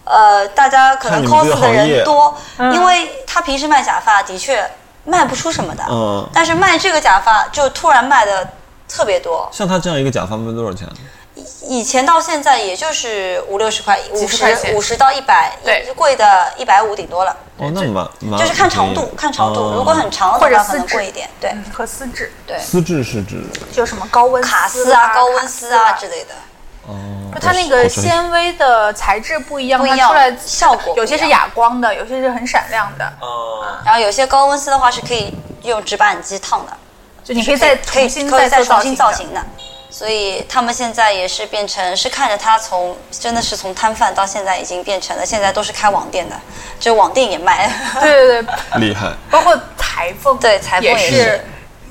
[0.05, 2.71] 呃，大家可能 cos 的人多，嗯。
[2.75, 4.63] 因为他平时卖假发的确
[5.05, 6.29] 卖不出什么的，嗯。
[6.33, 8.49] 但是卖这个假发就突然卖的
[8.89, 10.87] 特别多，像他这样一个假发卖多少钱？
[11.63, 15.91] 以前到现在也就是五六十块，五十五十到一百，对。
[15.95, 19.75] 贵的一百五顶多了，哦，那蛮蛮就是看长度，看长度，哦。
[19.77, 21.51] 如果很长的或者话可能贵一点，对。
[21.51, 25.93] 嗯和丝质，对，丝质是指就什么高温卡丝丝啊、高温丝啊。
[25.93, 26.35] 之类的。
[26.91, 29.99] 哦，就它那个纤维的材质不一样，不一样。
[29.99, 36.73] 它出来效果有些是哑光的，有些是很闪亮的，哦，然后有些高温丝的话是可以用直板机烫的，
[37.25, 39.13] 就你可以再可以重新可以再做重新造。
[39.13, 39.41] 型的。
[39.93, 46.37] 所以他们现在也是变成是看着他从真的是从摊贩到现在已经变成了现在都是开网店的，
[46.79, 47.69] 就网店也卖。
[48.01, 49.13] 对对对，厉害。
[49.29, 51.45] 包括裁缝，对裁缝也也是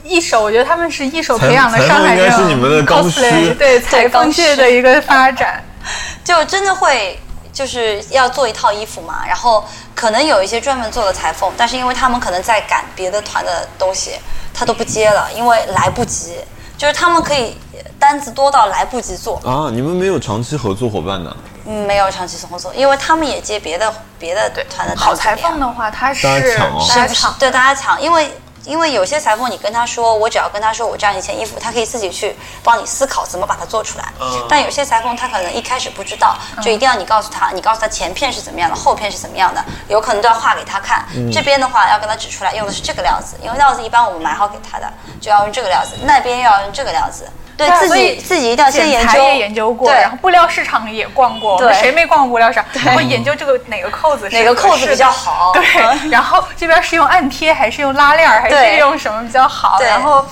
[0.09, 5.63] 一手，我觉得他们是一手培养了上海这种应该是你们的刚需 cosplay 对裁缝界的一个发展。
[6.25, 7.17] 就真的会
[7.53, 9.63] 就是要做一套衣服嘛，然后
[9.95, 14.11] 可能有一些专门做的裁缝，但是因为他们可能在赶别的团的东西，
[14.53, 16.35] 他都不接了，因为来不及。
[16.77, 17.57] 就是他们可以
[17.99, 21.35] 单子多到来不及做，啊，你们没有长期合作伙伴的？
[21.65, 27.35] 嗯，没有长期合作，因为他们也接别的别的团的好裁缝的话，他是大家抢哦是不是大家抢？
[27.37, 28.31] 对大家抢，因为
[28.69, 34.05] 因为有些裁缝，你跟他说，我只要跟他说我这样一件衣服，他可以自己去帮你思考怎么把它做出来。
[34.47, 41.03] 但有些裁缝他可能一开始不知道，就一定要你告诉他，你告诉他前片是怎么样的，后片是怎么样的，有可能都要画给他看。
[41.33, 44.87] 这边的话要跟他指出来，用的是这个料子，因为料子一般我们买好给他的，
[45.19, 47.27] 就要用这个料子，那边又要用这个料子。
[47.67, 51.73] 对自己自己一定要先研究，也研究过，然后布料市场也逛过，对。
[51.73, 52.65] 谁没逛过布料市场？
[52.85, 55.51] 然后研究这个哪个扣子是哪个扣子比较好。
[55.53, 59.77] 对嗯， 然后这边是用按贴还是用拉链儿，还是用什么比较好？
[59.77, 59.87] 对。
[59.87, 60.25] 然后。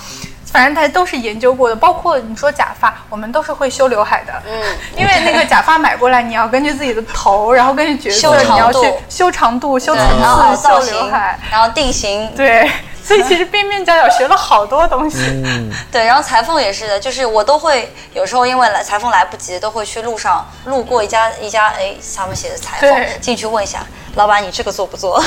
[0.50, 4.34] 反正它都是研究过的，包括你说假发，我们都是会修刘海的。
[4.48, 12.72] 嗯，因为那个假发买过来，你要根据自己的头，然后根据角修色，你要去修长度、修层次、造修刘型海。，然后定型，对，
[13.08, 15.20] 所以其实边边角角学了好多东西。
[15.46, 23.80] 嗯， 对，然后裁缝也是的，就是我都会有时候因为来裁缝来不及，都会去路上路过一家一家，哎，上面写的裁缝，进去问一下
[24.16, 25.24] 老板，你这个做不做？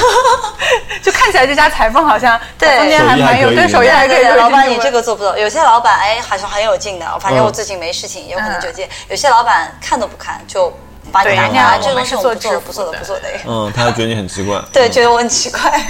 [1.03, 4.17] 就看起来这家裁缝好像对中间还蛮有对手手艺艺还可以。
[4.17, 5.39] 对对，老板你这个个做不做？
[5.39, 8.89] 有些老板哎，好像很有劲的，反正嗯我最近没事情，有可能就接。
[9.09, 10.71] 有些老板看都不看，就
[11.11, 13.29] 把你对打开，啊人家这个东西我是做制服不做的，不做的，不做的。
[13.29, 14.63] 哎嗯，他还觉得你很奇怪。
[14.73, 15.85] 对，嗯觉得我很奇怪，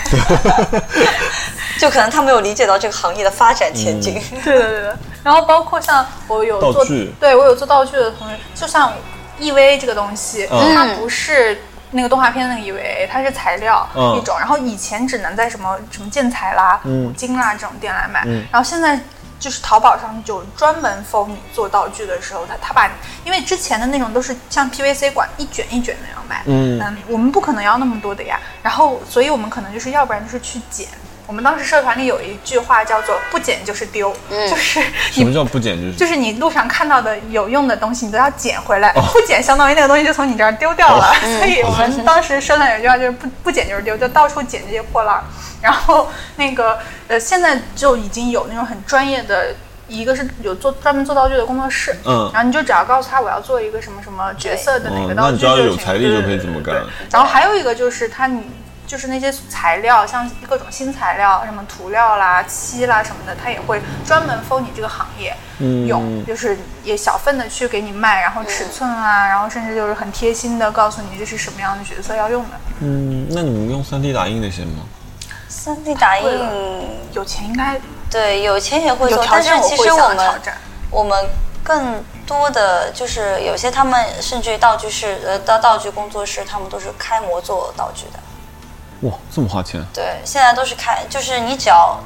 [1.79, 4.21] 就可能他没有理解到这个行业的发展前景。
[4.45, 4.93] 对对对对。
[5.23, 8.93] 然后包括像我有做道具，对我有做道具的同学，就像
[9.39, 11.61] EVA 这个东西，嗯它不是。
[11.93, 18.97] 那个动画片那个 EVA，它是材料、嗯一种，然后以前只能在什么什么建材啦、嗯五金啦这种店来买，嗯然后现在
[19.41, 22.89] 就是淘宝上就专门 for 你做道具的时候，他他把，
[23.25, 30.87] 因为之前的那种都是像 PVC 管一卷一卷那样卖，嗯我们不可能要那么多的呀，然后所以我们可能就是要不然就是去捡。
[31.27, 35.81] 我们当时社团里有一句话叫做“不捡就是丢”，就是什么叫不捡？
[35.81, 41.15] 就是就是你路上看到的有用的东西，你都要捡回来，哦不捡相当于那个东西就从你这儿丢掉了。
[41.39, 45.23] 所以我们当时社团有一句话就是不不捡就是丢，就到处捡这些破烂儿。
[45.61, 49.55] 然后那个呃，现在就已经有那种很专业的。
[49.93, 56.77] 一个是有做专门做道具的工作室，嗯然后你就只要告诉他我要做一个什么什么角色的哪哦个道具，那你只要有行财力就可以这么干
[57.11, 58.41] 然后还有一个就是他你
[58.87, 72.51] 就是那些材料，像各种新材料，什么涂料啦、漆啦什么的，它也会专门 for 你这个行业嗯用，就是也小份的去给你卖，然后尺寸啊，然后甚至就是很贴心的告诉你这是什么样的角色要用的。
[72.79, 74.85] 嗯，那你们用 3D 打印那些吗？
[75.51, 76.25] 三 D 打印，
[77.13, 77.79] 有钱应该
[78.11, 80.41] 对，有钱也会做，但是其实我们。
[80.93, 81.25] 我们
[81.63, 89.09] 更多的就是有些他们甚至于道具室呃道道具工作室，他们都是开模做道具的。
[89.09, 89.81] 哇，这么花钱？
[89.95, 91.97] 对，现在都是开，就是你只要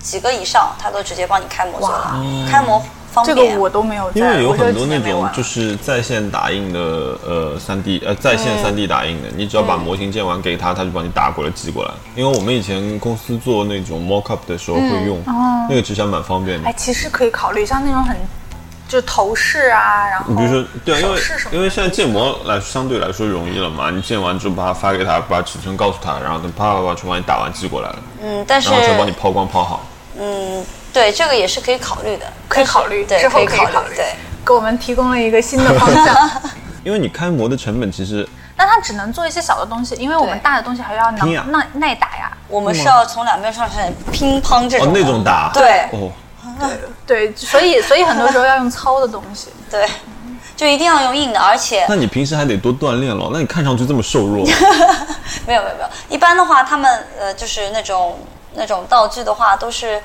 [0.00, 2.16] 几个以上，他都直接帮你开模做了，
[2.50, 3.54] 开模方这便。
[3.54, 6.80] 个我都没有在，因为有很多那种就是在线打印的，
[7.24, 11.90] 呃，三 D 呃在线三 D 打印的，你只要把模型建完给他，他就帮你打过来寄过来。
[12.16, 15.22] 因为我们以前公司做那种 mock up 的时候会用，
[15.68, 16.74] 那个其实还蛮方便的哎，。
[16.76, 18.16] 其实可以考虑像那种很
[18.88, 21.20] 就是头饰啊，然后你比如说，对啊，因为
[21.52, 29.86] 因为现在建模来相对来说容易了嘛，你建完之后把它发给他，把尺寸告诉他，然后他啪啪啪全帮你打完寄过来了，嗯，但是然后全帮你抛光抛好。
[30.18, 30.62] 嗯，
[30.92, 34.06] 对，这个也是可以考虑的，可以考虑，对，之后以考可以考虑，对。
[34.44, 36.30] 给我们提供了一个新的方向。
[36.84, 42.36] 因为你开模的成本其实那它只能做一些小的东西，因为我们大的东西还要能耐耐打呀。
[42.48, 46.10] 我们是要从两边上来乒乓这种哦那种打对哦，
[47.06, 49.48] 对对，所以所以很多时候要用糙的东西。
[49.70, 49.88] 对，
[50.56, 53.30] 就一定要用硬的，而且那你平时还得多锻炼咯。
[53.32, 54.44] 那你看上去这么瘦弱，
[55.46, 58.18] 没有没有没有，一般的话，他们呃就是那种
[58.54, 60.00] 那种道具的话，都是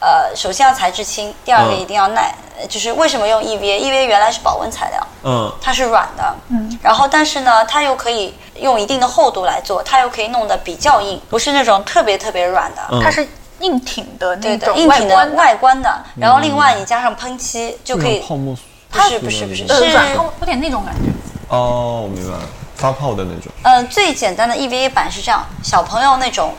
[0.00, 2.34] 呃首先要材质轻，第二个嗯一定要耐。
[2.60, 12.82] 呃就是为什么用 EVA？EVA 原来是保温材料，嗯，它是软的，嗯，然后但是呢，它又可以用一定的厚度来做，它又可以弄得比较硬，不是那种特别特别软的。
[12.90, 13.26] 嗯它是
[13.60, 18.54] 硬挺的对的，那种硬挺的观外观的，然后另外你加上喷漆就可以，泡沫
[18.90, 21.10] 不是不是不是是呃软泡有点那种感觉。
[21.48, 22.44] 哦，我明白了，
[22.76, 23.50] 发泡的那种。
[23.62, 26.52] 呃，最简单的 EVA 板是这样，小朋友那种，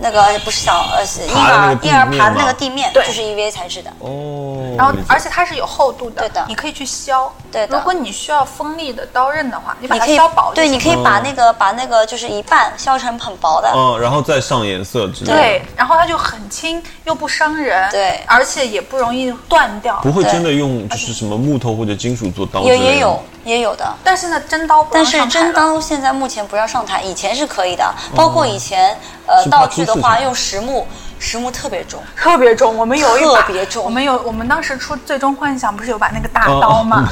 [0.00, 3.90] 那个不是小呃是婴儿爬的那个地婴儿爬的那个地面，就是 EVA 材质的。
[3.98, 7.30] 哦，然后而且它是有厚度的，对的你可以去削。
[7.50, 19.98] 对的如果你需要锋利的刀刃的话，你把它削薄就行你可以把那个把那个就是一半削成很薄的，嗯，然后再上颜色之类的，对，然后它就很轻，又不伤人，对而且也不容易断掉。
[20.02, 23.84] 不会真的用就是什么木头或者金属做刀之类的也也有也有的。
[24.04, 27.84] 但是呢，真刀不但是真刀现在目前不要上台，以前是可以的。
[28.14, 30.86] 包括以前呃道具的话，用实木，
[31.18, 37.08] 实木特别重，特别重，我们有一把特别重我们有我们当时出《最终幻想》不是有把那个大哦刀吗？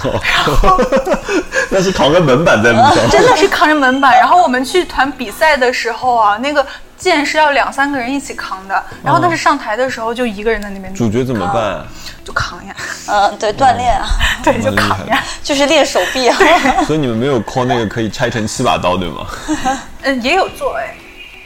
[1.70, 6.64] 那是扛个门板在路上，真的是扛着门板，然后我们去团比赛的时候啊，那个
[6.96, 11.84] 剑是要两三个人一起扛的，然后但是上台的时候就一个人在那边主角怎么办？
[12.24, 12.74] 就扛呀，
[13.08, 14.06] 嗯，对，锻炼啊，
[14.42, 15.22] 对，就扛呀。
[15.42, 16.36] 就是练手臂啊。
[16.86, 19.26] 所以你们没有 call 那个可以拆成七把刀对吗？
[20.02, 20.94] 嗯，也有做哎，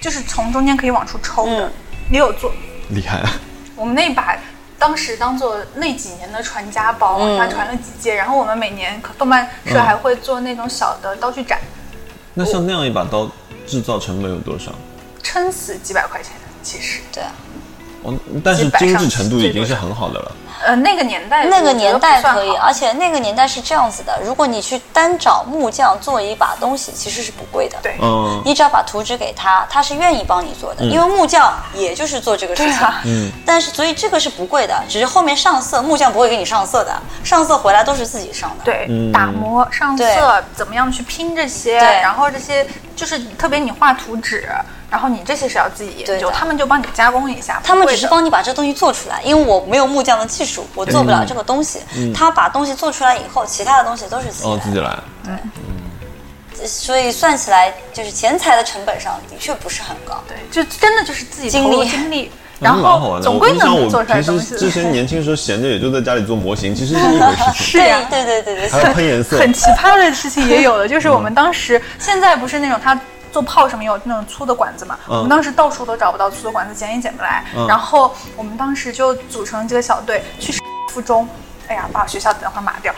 [0.00, 1.72] 就是从中间可以往出抽的，嗯
[2.10, 2.50] 也有做。
[2.88, 3.30] 厉害啊！
[3.76, 4.36] 我们那把
[4.78, 8.14] 当时当做那几年的传家宝，往嗯下传了几届。
[8.14, 11.58] 然后我们每年动漫社嗯还会做那种小的刀具展，
[12.34, 13.30] 那像那样一把刀
[13.66, 14.72] 制造成本有多少？
[15.22, 17.00] 撑死几百块钱，其实。
[17.12, 17.22] 对，
[18.02, 20.32] 哦，但是精致程度已经是很好的了。
[20.62, 27.78] 呃，那个年代那个年代可以，而且那个年代是这样子的：如果你去单找木匠做一把东西，其实是不贵的。
[27.82, 32.74] 对嗯，你只要把图纸给他，他是愿意帮你做的，因为木匠也就是做这个事情。
[32.74, 38.62] 啊，嗯但是所以这个是不贵的，只是后面上色，木匠不会给你上色的，上色回来都是自己上的。
[38.62, 44.46] 对，嗯打磨、上色，怎么样去拼这些，对然后这些就是特别你画图纸，
[44.90, 51.78] 然后你这些是要自己研究，他们就帮你加工一下，他们只是帮你把这个东西做出来，因为我没有木匠的技术，我做不了这个东西。
[52.12, 55.34] 他把东西做出来以后，其他的东西都是自己哦，来自己来对。
[56.66, 60.22] 所以算起来，就是钱财的成本上的确不是很高。
[60.28, 63.26] 对，就真的就是自己精投入力精力，然那蛮好玩的。
[63.26, 64.48] 后总归能做出来平东西。
[64.48, 67.54] 时之前年轻时候 闲着也就在家里做模型，其实是一回事情。
[67.64, 72.98] 是呀对对对对还对，要喷颜色，很奇葩的事情也有的，就是我们当时现在不是那种他
[73.32, 77.44] 做炮什么有那种粗的管子嘛，我们当时到处都找不到粗的管子，捡也捡不来。
[77.56, 77.66] 嗯。
[77.66, 80.54] 然后我们当时就组成几个小队去
[80.92, 81.28] 附中，
[81.68, 82.92] 哎呀，把学校等会儿码掉，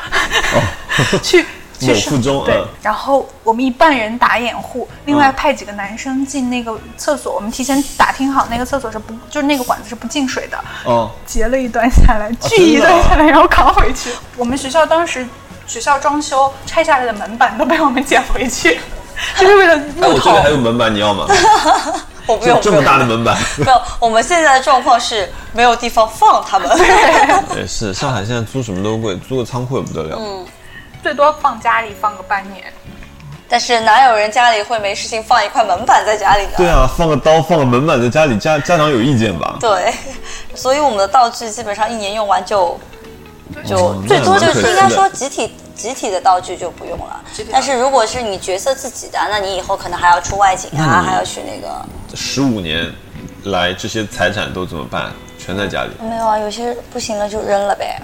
[1.23, 1.45] 去
[1.79, 14.11] 去附中嗯，然后我们一半人打掩护，另外派几个男生进那个厕所，我们提前打听好那个厕所是不，就是那个管子是不进水的，哦， 截了一段下来，锯一段下来，然后扛回去。
[14.37, 15.27] 我们学校当时
[15.67, 18.81] 学校装修拆下来的门板都被我们捡回去，
[19.39, 20.39] 就是为了哎，我这里。
[20.39, 21.27] 还有门板，你要吗？
[22.27, 26.71] 我不用这这么大的门板，没有，我们现在的状况是没有地方放他们。
[27.57, 27.93] 也是。
[27.93, 30.17] 上海现在租什么都贵，租个仓库也不得了。
[30.19, 30.47] 嗯
[31.03, 32.73] 最多放家里放个半年。
[33.49, 36.53] 但是哪有人家里会没事情放一块门板在家里的？
[36.57, 39.57] 对啊，放个刀，放个门板在家里，家家长有意见吧？
[39.61, 39.93] 对，
[40.55, 42.79] 所以我们的道具基本上一年用完就
[43.67, 45.53] 就哦最多就是应该说集体
[45.83, 47.21] 集体的道具就不用了。
[47.51, 51.85] 但是如果是你角色自己的，那你以后可能还要出外景啊，还要去那个。
[52.15, 52.89] 十五年
[53.45, 55.11] 来，这些财产都怎么办？
[55.39, 55.91] 全在家里。
[56.01, 58.01] 没有啊，有些不行了就扔了呗，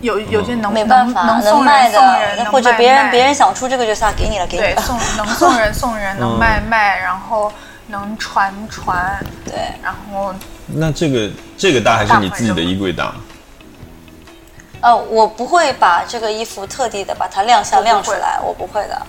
[0.00, 2.00] 有有些能没办法，能送卖的，
[2.36, 4.74] 能或者别人别人想出这个角色啊给你了，给你了。
[4.74, 7.52] 对送能送人送人， 能卖卖，然后
[7.88, 10.34] 能传传，对，然后
[10.68, 13.14] 那这个这个大还是你自己的衣柜大？
[14.82, 19.00] 呃，我不会把这个衣服特地的把它亮相亮出来，我不会的。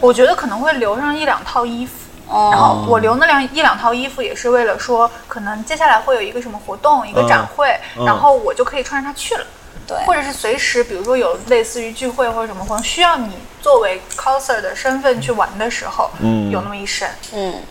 [0.00, 1.92] 我觉得可能会留上一两套衣服。
[2.28, 9.46] 哦然后我留那两一两套衣服，也是为了说，可能接下来会有一个什么活动，一个展会，嗯然后我就可以穿着它去了。
[9.86, 17.08] 对，或者是随时，比如说有类似于聚会或者什么活动，需要你作为 coser 的身份去玩的时候，嗯有那么一身。
[17.32, 17.62] 嗯，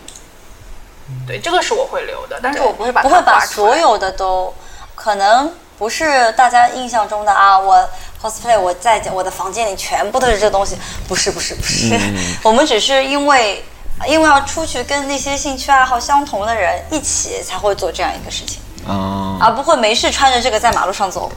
[1.26, 4.54] 对，这个是我会留的，但是我不会把它不会把所有的都，
[4.94, 7.88] 可能不是大家印象中的啊，我
[8.22, 11.98] cosplay 我在我的房间里全部都是这东西，不是不是不是，
[12.42, 13.64] 我们只是因为
[14.06, 21.30] 因为要出去跟那些兴趣爱好相同的人一起，才会做这样一个事情，啊，而不会没事穿着这个在马路上走。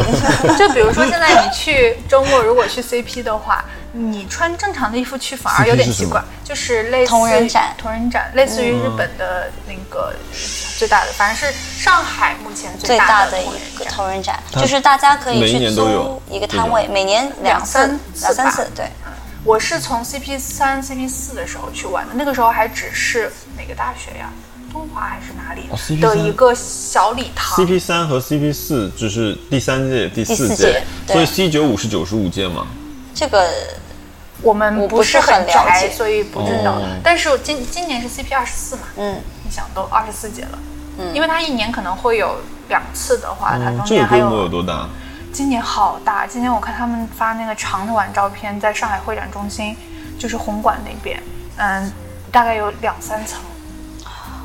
[0.58, 3.64] 就比如说现在你去周末如果去 CP 的话，
[3.96, 10.14] 你穿正常的衣服去反而有点奇怪，就是类似于同人展同人展类似于日本的那个
[10.78, 13.46] 最大的，反正是上海目前最大大的一
[13.78, 13.84] 个。
[13.86, 18.86] 同人展，就是大家可以去年都有租一个摊位，每年两三两三次，对。
[19.44, 24.28] 我是从 CP 三、CP 四的时候去玩的，那个时候还只是哪个大学呀？
[24.72, 32.66] 东华还是哪里的一个小礼堂？CP 三和 CP 四只是第三届、第四届四届，所以 C 九五是九十五届嘛？
[33.14, 33.48] 这个
[34.42, 36.72] 我们不不是很了宅，解所以不知道。
[36.72, 40.58] 哦但是今今年是 CP 二十四嘛，嗯，你想都二十四届了，
[40.98, 42.36] 嗯，因为它一年可能会有
[42.68, 44.48] 两次的话，它嗯中间还这个规模有有。
[44.48, 44.88] 多大？
[45.32, 49.76] 今年好大，今年我看他们发那个长晚照片，在上海会展中心，
[50.18, 51.22] 就是红馆那边，
[51.56, 51.92] 嗯，
[52.32, 53.40] 大概有两三层。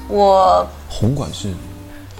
[0.08, 1.54] 我红馆是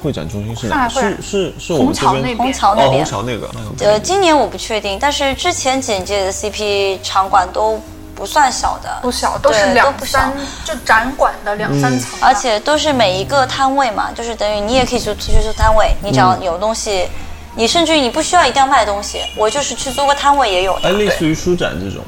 [0.02, 0.88] 会展中心是哪？
[0.90, 3.50] 上海会是是是我们这边虹桥那边哦，虹虹桥那个。
[3.82, 7.80] 呃，今年我不确定，但是之前简介的 CP 场馆都
[8.16, 10.34] 不算小的，不小，都是都两三，
[10.66, 17.08] 就展馆的两三层吧，而且都是每一个摊位嘛，就是等于你也可以去去租摊位，你只要有东西，
[17.56, 20.90] 你甚至于你不需要一定要卖东西，我就是去租个摊位也有的。
[20.90, 22.04] 哎，类似于书展这种。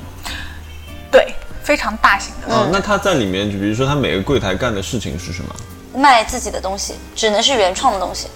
[1.12, 1.34] 对，
[1.64, 2.48] 非常大型的。
[2.50, 5.56] 嗯，那他在里面，就比如说他每个柜台干的事情是什么？
[5.94, 8.28] 卖自己的东西，只能是原创的东西。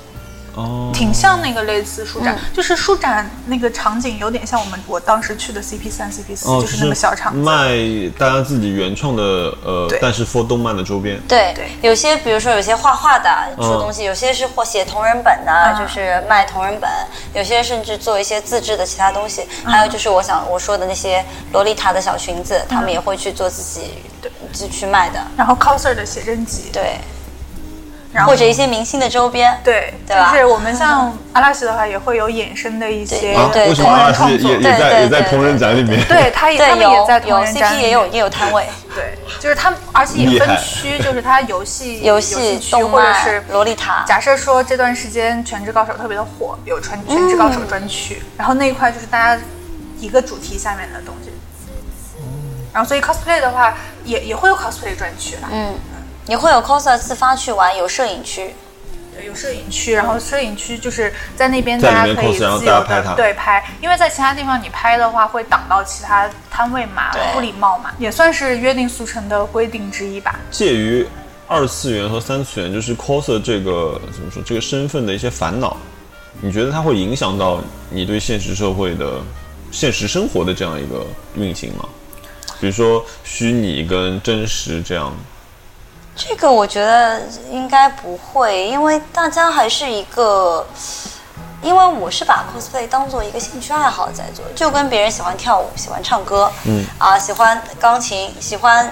[0.55, 7.35] 哦，挺像那个类似书展，嗯就是书展那个场景有点像我们我当时去的 CP 三、CP 四、哦，就是那个小场。
[7.35, 7.77] 卖
[8.17, 9.23] 大家自己原创的
[9.63, 11.21] 呃，但是 for 动漫的周边。
[11.27, 16.89] 对，对有些比如说有些画画的出嗯东西，有些是或写同人本的，嗯就是卖同人本；
[17.35, 19.45] 有些甚至做一些自制的其他东西。
[19.63, 23.91] 还有就是我想我说的那些洛丽塔的小裙子，他们也会去做自己
[24.51, 25.21] 自己去卖的。
[25.37, 26.97] 然后 coser 的写真集，对，
[28.17, 29.55] 然后或者一些明星的周边。
[29.63, 36.03] 对，对吧就是我们像阿拉西的话，也会有衍生的一些对啊，对为什么阿拉西也也在对对也在同人展里面？
[36.07, 44.03] 对，他也他们也在同有人展 CP 也有也有摊位，对，就是他们，而且也分区，就是他游戏 游戏区，或者是洛丽塔。
[44.07, 49.41] 假设说这段时间《全职高手》特别的火，有全全职高手专区，然后那一块就是大家
[49.99, 51.31] 一个主题下面的东西。
[52.73, 55.73] 然后所以 cosplay 的话，也也会有 cosplay 专区啦，嗯，
[56.27, 58.53] 也会有 coser 自发去玩，有摄影区。
[59.15, 70.39] 对有摄影区，然后摄影区就是在那边大家可以 cos，然后自由大家拍对拍，因为在其他地方你拍的话会挡到其他摊位嘛，不礼貌嘛，也算是约定俗成的规定之一吧。
[70.51, 71.03] 介于
[71.47, 75.75] 二次元和三次元，就是 coser 这个怎么说这个身份的一些烦恼，
[76.39, 77.59] 你觉得它会影响到
[77.89, 79.13] 你对现实社会的
[79.71, 81.03] 现实生活的这样一个
[81.33, 81.89] 运行吗？
[82.59, 85.11] 比如说虚拟跟真实这样，
[86.17, 90.65] 这个我觉得应该不会，因为大家还是一个
[91.61, 98.91] 因为我是把 cosplay 当做一个兴趣爱好在做，就跟别人喜欢跳舞、喜欢唱歌，嗯啊，喜欢钢琴、喜欢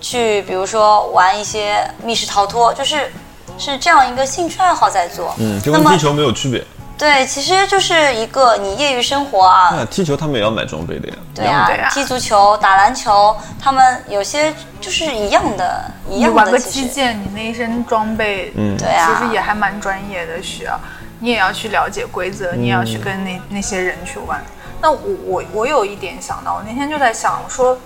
[0.00, 3.12] 去比如说玩一些密室逃脱，就是
[3.56, 5.32] 是这样一个兴趣爱好在做。
[5.38, 6.64] 嗯，就那么跟踢球没有区别。
[7.00, 11.14] 对，其实就是一个你业余生活啊，那踢球他们也要买装备的呀。
[11.34, 16.58] 对啊，对啊踢足球、打篮球，他们有些就是一样的，一样你玩个的。
[16.58, 20.78] 击剑，你那一身装备，嗯，对啊其实也还蛮专业的，需要
[21.20, 24.38] 你也要去了解规则，你也要去跟那那些人去玩。
[24.82, 27.78] 那我我我有一点想到，我那天就在想，我说，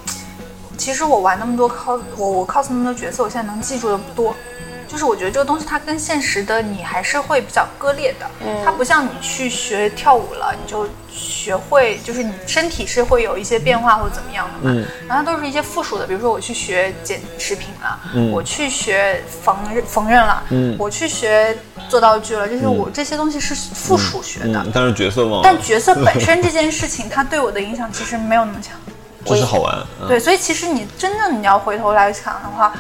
[0.77, 4.35] 其实我玩那么多 cos，我我 cos 那么多角色，我现在能记住的不多。
[4.95, 8.31] 就是我觉得这个东西它跟现实的你还是会比较割裂的，
[8.65, 14.87] 它不像你去学跳舞了，你就学会，就是你身体是会有一些变化或者怎么样的嘛。
[15.09, 17.99] 然后它都是一些附属的，比如说我去学剪视频了，
[18.33, 20.45] 我去学缝纫缝纫了，
[20.79, 24.63] 我去学做道具了，就是我这些东西是附属学的。
[24.63, 28.77] 嗯，但是角色忘了，但角色本身这 件事情，它对我的影响其实没有那么强。
[29.25, 29.75] 就是好玩。
[30.03, 32.75] 嗯对，所以其实你真正你要回头来想的话，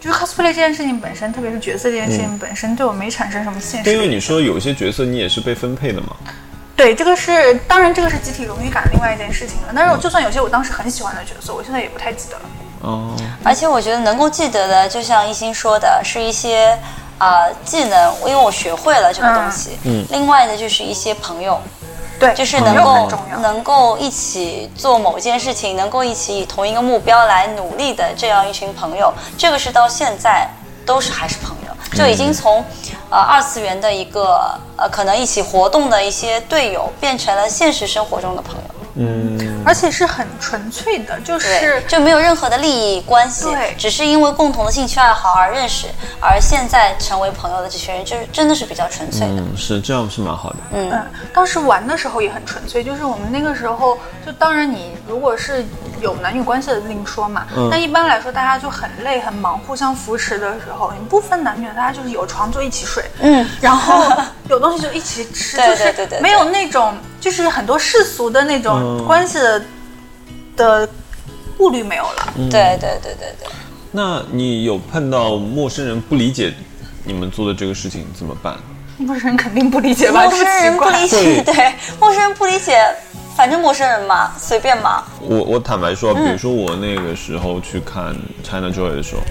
[0.00, 3.84] 就是 cosplay 这件事情本身，特别是角色这件事情本身，对我没产生什么现实的影响。
[3.84, 6.16] 对因为你说有一些角色你也是被分配的嘛。
[6.74, 9.72] 对，这个是当然，这个是集体荣誉感另外一件事情了。
[9.76, 12.42] 但是我就算有些我当时很喜欢的角色，我现在也不太记得了。
[12.80, 16.78] 哦，而且我觉得能够记得的，就像一心说的，是一些
[17.18, 19.78] 啊、技能，因为我学会了这个东西。
[19.84, 20.02] 嗯。
[20.10, 21.60] 另外呢就是一些朋友，
[22.20, 23.08] 对，就是能够。
[23.40, 30.46] 能够一起做某件事情，能够一起以同一个目标来努力的这样一群朋友，这个是到现在
[30.84, 32.62] 都是还是朋友，就已经从
[33.08, 38.79] 呃二次元的一个呃可能一起活动的一些队友，变成了现实生活中的朋友。
[38.94, 45.86] 嗯，而且是很纯粹的，就是，就没有任何的利益关系对，只是因为共同的兴趣爱好而认识，
[46.20, 49.34] 而现在成为朋友的这群人，就是真的是比较纯粹的。
[49.34, 50.56] 嗯，是这样是蛮好的。
[50.72, 50.92] 嗯，
[51.32, 55.64] 当时玩的时候也很纯粹，就是我们那个时候，就当然你如果是
[56.00, 57.68] 有男女关系的另说嘛，嗯。
[57.70, 64.04] 但一般来说大家就很累很忙，互相扶持的时候，你不分男女，大家就是有床就一起睡，嗯，然后
[64.48, 66.20] 有东西就一起吃， 对就是对对对。
[66.20, 69.62] 没有那种就是很多世俗的那种嗯关系的、
[70.56, 70.88] 的
[71.56, 72.32] 顾虑没有了。
[72.50, 73.48] 对对对对对。
[73.92, 76.54] 那你有碰到陌生人不理解
[77.04, 78.56] 你们做的这个事情怎么办？
[78.96, 80.24] 陌生人肯定不理解吧？
[80.24, 82.78] 陌生人不理解，对对，陌生人不理解，
[83.36, 85.04] 反正陌生人嘛，随便嘛。
[85.20, 88.14] 我我坦白说，比嗯如说我那个时候去看
[88.44, 89.22] China Joy 的时候，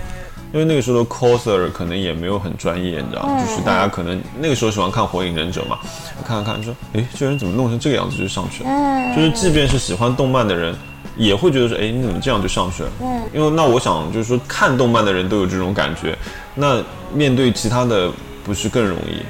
[0.51, 3.43] 因为那个时候的 coser 可能也没有很专业，你知道嗯吗？
[3.45, 5.79] 就是大家可能那个时候喜欢看火影忍者嘛，
[6.25, 8.69] 看了看说，哎，这人怎么弄成这个样子就上去了？
[8.69, 10.75] 嗯就是即便是喜欢动漫的人。
[11.17, 12.89] 也会觉得说，哎，你怎么这样就上去了？
[13.01, 16.17] 嗯，因为那我想就是说，看动漫的人都有这种感觉，
[16.55, 16.81] 那
[17.13, 18.09] 面对其他的
[18.41, 19.21] 不是更容易？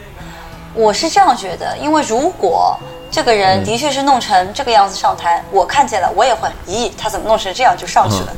[0.74, 2.78] 我是这样觉得，因为如果
[3.12, 8.34] 这个人的确是弄成这个样子上台，我看见了，我也会，咦，他怎么弄成这样就上去了？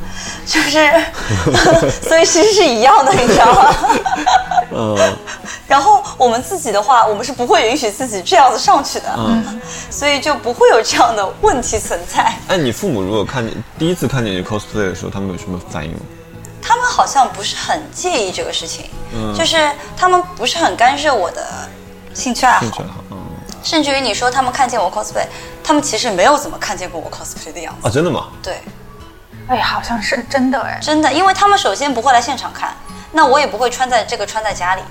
[0.46, 0.90] 就是，
[2.08, 3.76] 所以其实是一样的，你知道吗？
[4.74, 4.98] 嗯，
[5.68, 12.34] 然后我们自己的话，我们是不会允许自己这样子上去的，嗯所以就不会有这样的问题存在。
[12.48, 16.00] 哎，你父母如果看见第一次看见你 cosplay 的时候，他们有什么反应吗？
[16.62, 21.46] 他们好像不是很介意这个事情，嗯就是他们不是很干涉我的
[22.14, 23.18] 兴趣爱好，兴趣爱好，嗯，
[23.64, 25.26] 甚至于你说他们看见我 cosplay，
[25.64, 27.88] 他们其实没有怎么看见过我 cosplay 的样子。
[27.88, 28.28] 啊，真的吗？
[28.42, 28.62] 对，
[29.48, 30.80] 哎，好像是真的哎。
[30.82, 32.76] 真的，因为他们首先不会来现场看，
[33.12, 34.82] 那我也不会穿在这个穿在家里。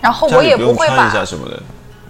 [0.00, 1.62] 然后我也不用会穿一下把，什么的。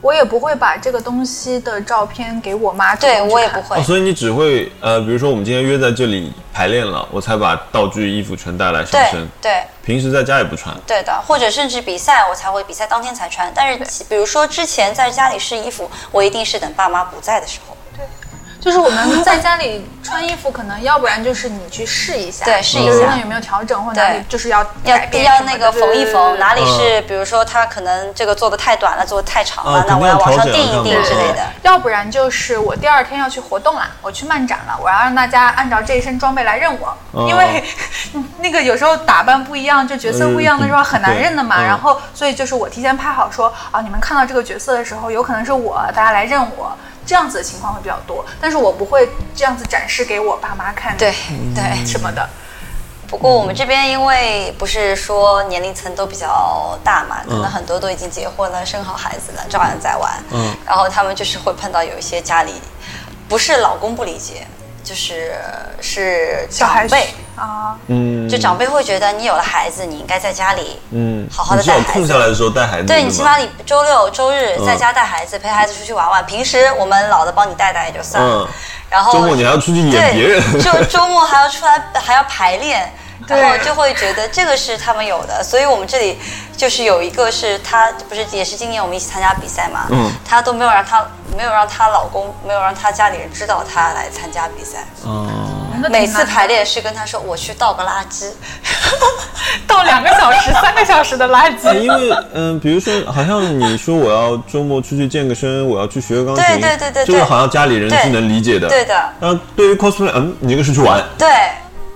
[0.03, 9.29] 我也不会把这个东西的照片给我妈对我也不会哦，，所以你只会呃，比如说我们今天约在这里排练了，我才把道具、衣服全带来上对身。
[9.41, 10.77] 对平时在家也不穿。
[10.87, 13.51] 对的，或者甚至比赛我才会比赛当天才穿。
[13.55, 17.77] 但是比如说之前在家里试衣服，我一定是等爸妈不在的时候。
[18.63, 23.01] 就是我们在家里穿衣服，可能要不然就是你去试一下，对试一下。
[23.01, 31.45] 看看有没有调整，或者哪里就是要要改变要那个缝一缝，哪里嗯是比如说他可能这个做的太短了，做的太长了，啊那我要往上肯定定一定之类的。
[31.63, 37.27] 要不然就是我第二天要去活动了，我去漫展了，我要让大家按照这一身装备来认我，哦。
[37.29, 37.65] 因为
[38.39, 41.61] 那个有时候打扮不一样，就角色不一样的时候嗯很难认的嘛。
[41.61, 46.73] 然后所以就是我提前拍好说啊，你们看到这个角色的时候，有可能是我，大家来认我。
[47.13, 49.07] 这样子的情况会比较多，但是我不会
[49.37, 51.13] 这样子展示给我爸妈看，对
[51.55, 52.27] 对，什么的。
[53.07, 60.11] 不过我们这边因为不是说年龄层都比较大嘛，可能很多都已经结婚了、生好孩子了，照样在玩。
[60.31, 62.55] 嗯，然后他们就是会碰到有一些家里
[63.29, 64.47] 不是老公不理解，
[64.83, 65.33] 就是
[65.80, 76.24] 是小孩长辈啊，嗯，就长辈会觉得你有了孩子，你应该在家里嗯，好好地你至少带孩子空下来的时候带孩子，对你起码你周六周日嗯在家带孩子，陪孩子出去玩玩。
[76.26, 78.49] 平时我们老的帮你带带也就算了嗯，
[78.91, 86.18] 然后周末你还要出去演别人，对，就周末还要出来还要排练，对然后就会觉得这个是他们有的，所以我们这里
[86.57, 90.11] 就是有一个是她不是也是今年我们一起参加比赛嘛，嗯。
[90.25, 91.07] 她都没有让她
[91.37, 95.27] 没有让她老公没有让她家里人知道她来参加比赛，哦，
[95.91, 98.31] 每次排练是跟她说我去倒个垃圾，
[99.66, 101.73] 倒两个小时、 三个小时的垃圾。
[101.79, 107.07] 因为嗯、比如说，好像你说我要周末出去健个身，我要去学个钢琴，对对对对对。
[107.07, 111.29] 这个好像家里人是能理解的，对的，然后对于 cosplay，嗯，你这个是去玩，对，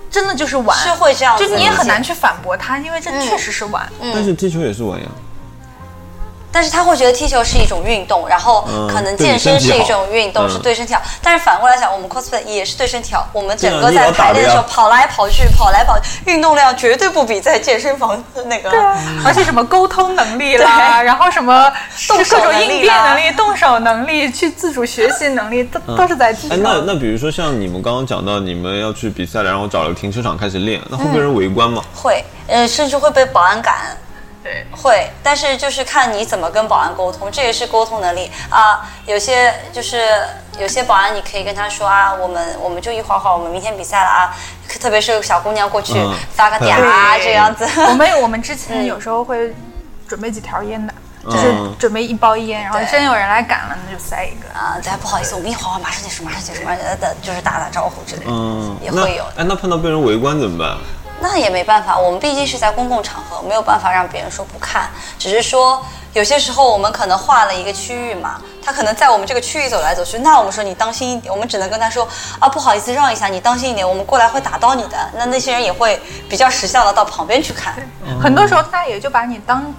[0.09, 3.87] 真的就是玩，是会这样就你也很难去反驳他，因为这确实是玩。
[4.13, 5.07] 但是踢球也是玩呀，
[6.51, 11.01] 但是他会觉得踢球是一种运动，然后嗯可能健身是一种运动，嗯是对身体好。
[11.21, 13.27] 但是反过来讲，我们 cosplay 也是对身体好。
[13.33, 18.69] 我们整个在排练的时候跑来跑去，跑来跑去，运动量绝对不比在健身房那个。
[18.69, 21.71] 对啊， 而且什么沟通能力啦，对然后什么
[22.07, 31.83] 动手应变能力、动手能力、去自主学习能力，都都是在技哎，那那比如说像你们刚刚讲到，你们要去比赛了，然后找了个停车场开始练，那会被人围观吗？
[31.93, 33.75] 会，呃，甚至会被保安赶。
[34.47, 38.89] 对，会，但是就是看你怎么跟保安沟通，这也是沟通能力啊。
[39.05, 40.21] 有些就是
[40.57, 44.33] 有些保安，你可以跟他说啊，我们我们就一会儿会儿，我们明天比赛了啊。
[44.79, 47.65] 特别是小姑娘过去嗯发个嗲啊，对这样子。
[47.89, 49.53] 我们我们之前嗯有时候会
[50.07, 50.93] 准备几条烟的，
[51.25, 54.47] 就是嗯准备一包烟，然后对真有人来赶了，那就塞一个。
[54.57, 59.23] 啊，对，不好意思，我们一会儿马上结束，马上结束，马上的，就是打打招呼之类的，嗯，也会有。
[59.35, 60.77] 哎，那碰到被人围观怎么办？
[61.19, 64.89] 那也没办法，我们毕竟是在公共场合，没有办法让别人说不看。
[65.17, 72.07] 只是说，有些时候我们可能划了一个区域嘛，他可能在我们这个区域走来走去，那我们说你当心一点，我们只能跟他说
[72.39, 74.97] 啊，不好意思，让一下，你当心一点，我们过来会打到你的。
[75.15, 75.99] 那那些人也会
[76.29, 77.73] 比较识相的到旁边去看。
[78.21, 79.73] 很多时候他也就把你当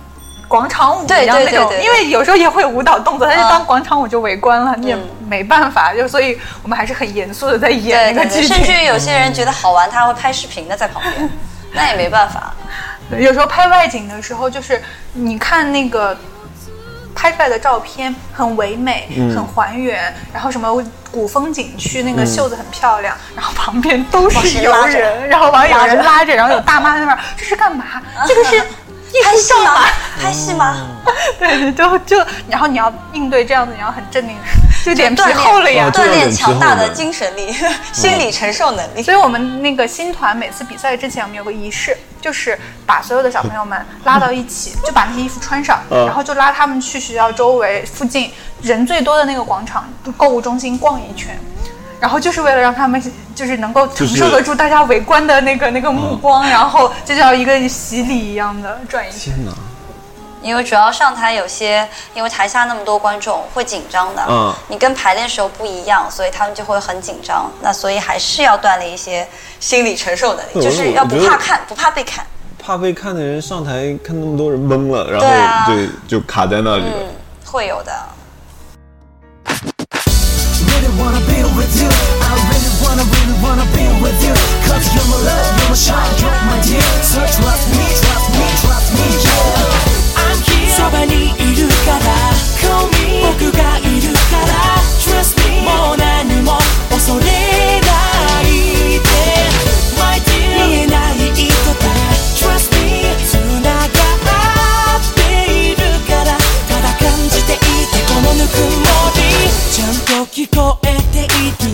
[0.49, 3.51] 广场舞对一样那种，对对对对因为有时候也会有舞蹈动作，他就嗯。
[3.51, 5.09] 当广场舞就围观了，你也嗯。
[5.29, 8.87] 没办法，就所以我们还是很严肃的在演那个剧甚至于。
[8.87, 11.31] 有些人觉得好玩，他会拍视频的在旁边，
[11.75, 12.55] 那也没办法。
[13.19, 14.83] 有时候拍外景的时候，就是
[15.13, 16.17] 你看那个
[17.15, 19.35] 拍出来的照片很唯美，嗯。
[19.37, 27.85] 很还原，然后什么古风景区那个袖子很漂亮，然后旁边都是游人，然后完有人拉着拉着，然后有大妈在那边，这是干嘛？
[28.27, 28.63] 这个是艺
[29.25, 29.87] 拍戏吗吗？？
[30.21, 30.77] 拍戏吗？
[31.39, 32.17] 对，就就
[32.49, 34.37] 然后你要应对这样子，你要很镇定，
[34.85, 37.55] 就脸皮锻炼厚了呀锻炼强大的精神力、
[37.93, 39.03] 心理承受能力。
[39.03, 48.31] 所以我们那个新团每次比赛之前，我们有个仪式，就是把所有的小朋友们拉到一起，就把那些衣服穿上，嗯然后就拉他们去学校周围附近
[48.63, 51.39] 人最多的那个广场购物中心逛一圈。
[52.01, 53.03] 然后就是为了让他们
[53.35, 59.35] 就是能够承受得住大家围观的那个那个目光，然后就像一个洗礼一样的转一圈。
[59.35, 59.53] 天哪！
[60.41, 67.51] 因为主要上台有些，因为台下那么多观众会紧张的，嗯你跟排练时候不一样，所以他们就会很紧张。
[67.61, 69.27] 那所以还是要锻炼一些
[69.59, 72.25] 心理承受能力，就是要不怕看，不怕被看。
[72.65, 76.93] 怕被看的人上台看那么多人懵了，然对啊后对就卡在那里了。
[77.01, 77.09] 嗯，
[77.45, 77.93] 会有的。
[80.98, 81.90] really wanna be with you.
[82.22, 84.34] I really wanna, really wanna be with you.
[84.66, 86.82] Cause you're my love, you're my shine, you're my dear.
[87.06, 90.24] So trust me, trust me, trust me, yeah.
[90.26, 90.74] I'm here.
[90.74, 92.10] そばにいるから
[92.62, 96.58] Call me 僕がいるから Trust me もう何も
[96.90, 97.30] 恐れな
[98.42, 98.44] い
[99.00, 99.08] で
[100.00, 101.86] My dear 見えない糸で
[102.36, 103.90] Trust me 繋がっ
[105.14, 105.20] て
[105.70, 107.64] いるからただ感じていて
[108.10, 109.22] このぬくもり
[109.72, 111.67] ちゃんと 聞こえている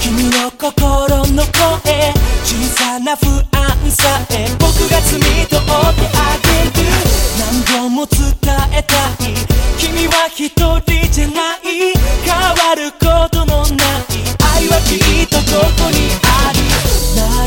[0.00, 2.12] 君の心の声
[2.42, 6.82] 小さな不安さえ僕が摘み取ってあげる
[7.38, 8.18] 何度も伝
[8.72, 9.36] えたい
[9.78, 11.94] 君は一人じゃない
[12.24, 14.18] 変わることのない
[14.56, 16.58] 愛はきっとここにある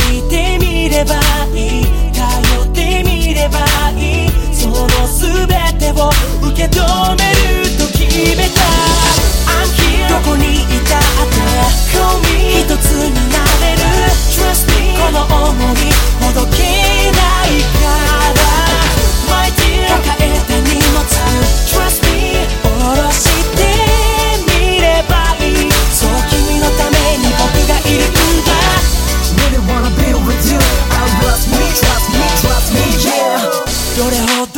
[0.08, 1.16] 泣いてみれば
[1.54, 3.60] いい頼ってみれば
[3.92, 4.88] いいその
[5.20, 6.10] 全てを
[6.48, 7.31] 受け止め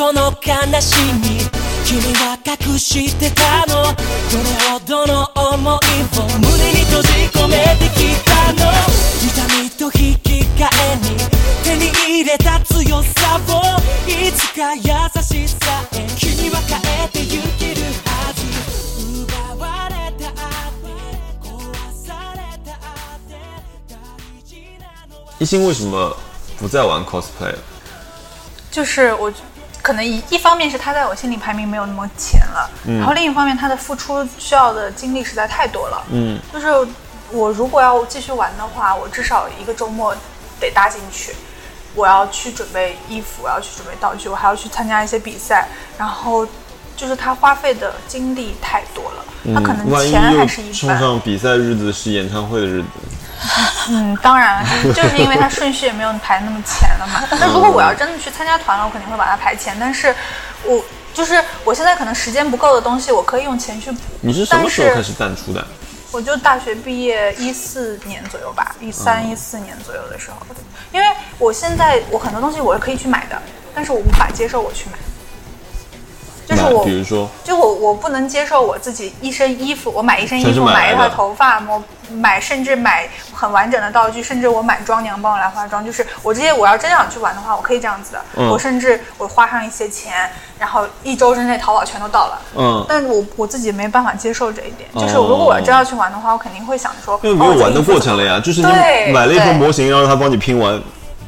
[0.04, 1.40] れほどの悲しみ
[1.86, 3.84] 君は隠してたの。
[3.84, 8.60] どれほどの想いを胸に閉じ込めてきたの。
[9.22, 9.32] 痛
[9.62, 11.04] みと引き換えに
[11.64, 13.80] 手に入れた強さを。
[14.10, 14.82] いつか優
[15.24, 15.56] しさ
[15.94, 18.42] へ君は変えてゆけるはず。
[19.24, 20.88] 奪われたって
[21.42, 21.48] 壊
[22.06, 22.78] されたっ
[23.28, 23.32] て
[23.88, 23.96] 大
[24.44, 24.84] 事な
[25.16, 25.32] のは。
[25.40, 26.16] 一心为什么
[26.58, 27.60] 不再玩 cosplay 了？
[28.72, 29.32] 就是我
[29.84, 36.04] 可能一一方面是他在我心里排名没有那么前了，然后另一方面他的付出需要的精力实在太多了。
[36.10, 36.68] 嗯，就是
[37.30, 40.16] 我如果要继续玩的话，我至少一个周末
[40.60, 41.36] 得搭进去。
[41.96, 46.44] 我要去准备衣服，我要去准备道具，我还要去参加一些比赛，然后
[46.98, 50.74] 就是他花费的精力太多了，他可能钱还是一半。
[50.74, 52.88] 冲上比赛日子是演唱会的日子，
[53.90, 57.24] 嗯，当然了，就是就是因为它顺序也没有排那么前了嘛。
[57.40, 59.76] 那如果我要真的去参加团了，我肯定会把它排前。
[59.80, 60.16] 但是
[60.64, 60.84] 我
[61.14, 64.00] 就是我现在可能时间不够的东西，我可以用钱去补。
[64.22, 65.66] 你是什么时候开始淡出的？
[66.12, 70.38] 我就大学毕业一四年左右吧，一三一四年左右的时候，
[70.92, 71.08] 因为
[71.40, 73.42] 我现在我很多东西我是可以去买的，
[73.74, 74.98] 但是我无法接受我去买。
[76.48, 81.82] 就是我，比如说，就我我不能接受我自己一身衣服，我买一身衣服，买一套头发，我
[82.12, 85.86] 买甚至买很完整的道具，甚至我买妆娘帮我来化妆。
[85.86, 88.22] 就是我这些我要真想去玩的话，我可以这样子的。
[88.36, 90.30] 嗯我甚至我花上一些钱，
[90.60, 92.42] 然后一周之内淘宝全都到了。
[92.56, 100.82] 嗯，但是我我自己没办法接受这一点，就是哦如果我真要去玩的话，我肯定会想说，因为没哦有玩的过程了呀，就是你对买了一套模型，然后他帮你拼完，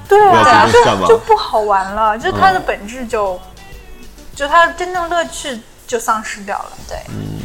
[0.07, 3.39] 对啊，对啊，就不好玩了，就它的本质就，
[4.36, 6.72] 就它的真正乐趣就丧失掉了。
[6.88, 7.40] 对，嗯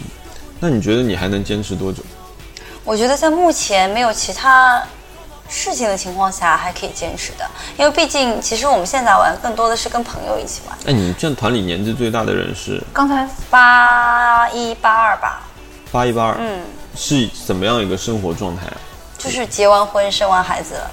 [0.59, 2.03] 那你觉得你还能坚持多久？
[2.85, 4.83] 我觉得在目前没有其他
[5.49, 15.43] 事情的情况下，还可以坚持的，因为毕竟其实我们现在玩更多的是跟朋友一起玩，哎，你这团里年纪最大的人是刚才八一八二吧，
[15.91, 16.63] 八一八二，嗯，
[16.97, 18.77] 是怎么样一个生活状态啊？
[19.17, 20.91] 就是结完婚生完孩子了。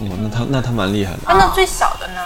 [0.00, 1.18] 哦，那他那他蛮厉害的。
[1.26, 2.20] 啊，那最小的呢？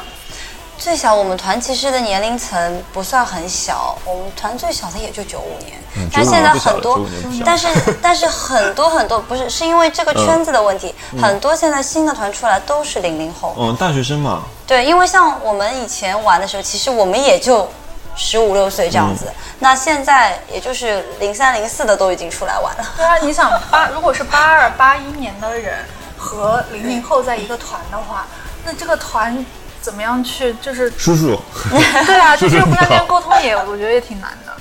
[0.79, 5.77] 最小我们团其实的年龄层不算很小，我们团最小的也就九五年，
[6.13, 7.39] 但是现在很多95年不小了95年不小。
[7.39, 17.69] 了，但是 但是很多很多不是是因为这个圈子的问题，很多现在新的团出来都是零零后，嗯，大学生嘛，对，因为像我们以前玩的时候，其实我们也就
[18.15, 22.85] 十五六岁这样子，那现在也就是零三零四的都已经出来玩了。
[22.97, 25.85] 对啊，你想八，如果是八二八一年的人
[26.19, 28.27] 和零零后在一个团的话，
[28.65, 29.45] 那这个团
[29.87, 31.41] 怎么样去就是叔叔，
[32.05, 34.53] 对啊， 就是互相之间沟通也，我觉得也挺难的。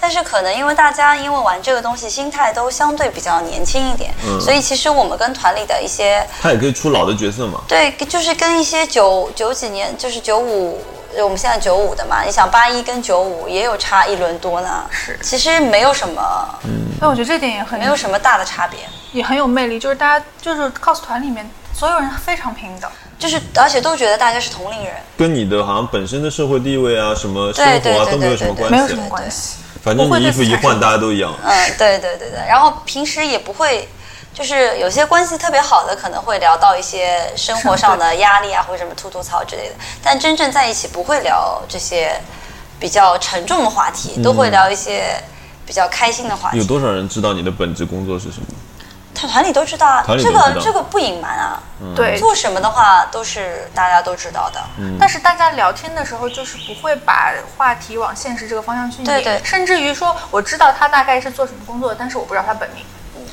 [0.00, 7.60] 但是可能因为大家因为玩这个东西心态都相对比较年轻一点，所以其实我们跟团里的一些他也可以出老的角色嘛。
[7.68, 10.82] 对，就是跟一些九九几年，就是九五，
[11.18, 14.84] 我们现在九五的嘛，你想八一跟九五也有差一轮多呢。
[14.90, 16.20] 是其实没有什么，
[16.64, 18.80] 嗯但我觉得这点也很没有什么大的差别。
[19.12, 22.90] 也很有魅力，就是大家就是 cos 团里面所有人非常平等。
[23.18, 29.56] 就是而且都觉得大家是同龄人，跟你的好像本身的社会地位啊、什么生活啊都没有什么关系没有什么关系。
[29.82, 31.34] 反正你衣服一换，大家都一样。
[31.44, 32.38] 嗯，对对对对。
[32.48, 33.86] 然后平时也不会，
[34.32, 39.74] 就是有些关系特别好的，可能会聊到一些生活上的压力啊，或者什么吐吐槽之类的。
[40.02, 42.18] 但真正在一起不会聊这些
[42.80, 45.22] 比较沉重的话题，都会聊一些
[45.66, 46.56] 比较开心的话题。
[46.56, 48.46] 有多少人知道你的本职工作是什么？
[49.14, 51.62] 他团里都知道啊，这个这个不隐瞒啊。
[51.94, 54.60] 对，做什么的话都是大家都知道的。
[54.98, 59.40] 但是大家聊天的时候，就是不会把话题往现实这个方向去引，对对。
[59.44, 62.84] 甚至于说我知道他大概是做什么工作的，但是我不知道他本名，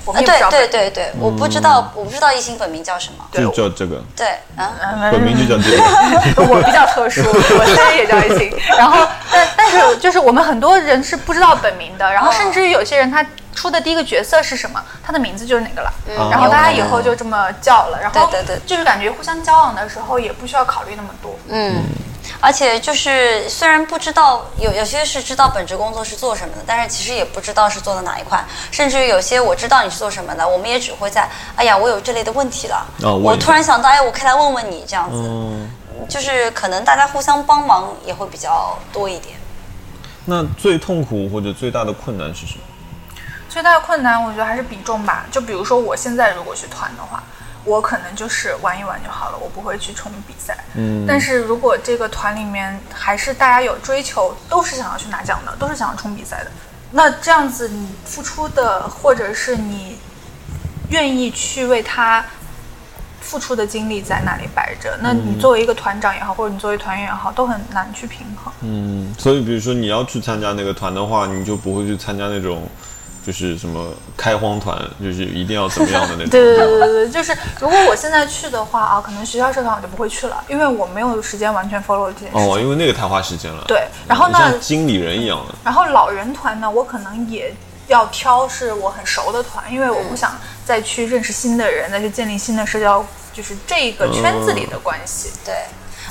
[0.06, 0.90] 我啊，们也不知道对对。
[0.90, 3.26] 对对，我不知道，我不知道艺兴本名叫什么。
[3.32, 5.12] 对就叫这个，对，啊，嗯。
[5.12, 5.82] 本名就叫这个。
[6.52, 15.94] 我比较特殊， 我虽然也叫艺兴，然后但但是就是我们很多人是不知道本名的，然后甚至于有些人他出的第一个角色是什么，他的名字就是哪个了，
[16.32, 18.60] 然后大家以后就这么叫了，然后对对对。
[18.66, 21.84] 就是感觉互相交往的时候也不需要考虑那么多，嗯，
[22.40, 35.70] 而且就是虽然不知道有有些是知道本职工作是做什么的，但是其实也不知道是做的哪一块，甚至于有些我知道你是做什么的，我们也只会在哎呀我有这类的问题了，我哦我突然想到哎我可以来问问你这样子，嗯，
[36.10, 39.36] 就是可能大家互相帮忙也会比较多一点。
[40.26, 42.64] 那最痛苦或者最大的困难是什么？
[43.50, 47.22] 最大的困难我觉得还是比重吧，就比如说我现在如果去团的话。
[47.64, 50.58] 我可能就是玩一玩就好了，我不会去冲比赛。
[50.76, 56.52] 嗯，但是如果这个团里面还是大家有追求，都是想要去拿奖的，都是想要冲比赛的，
[56.92, 59.98] 那这样子你付出的，或者是你
[60.90, 62.26] 愿意去为他
[63.22, 68.52] 付出的精力在那里摆着，那你作为一个团长也好，或者你作为团员也好，都很难去平衡。
[68.62, 72.68] 嗯，所以比如说你要去参加那个团的话，你就不会去参加那种
[73.26, 76.30] 就是什么开荒团，就是一定要怎么样的那种。
[76.30, 82.52] 对 对对对对，就是如果我现在去的话啊，可能学校社团我就不会去了，因为我没有时间完全 follow 这件事情。
[82.52, 83.64] 哦，因为那个太花时间了。
[83.68, 85.54] 对然后呢像经理人一样的。
[85.64, 87.54] 然后老人团呢，我可能也
[87.88, 95.30] 要挑是我很熟的团，因为我不想再去认识新的人，再去建立新的社交，就是这个圈子里的关系。
[95.46, 95.54] 对，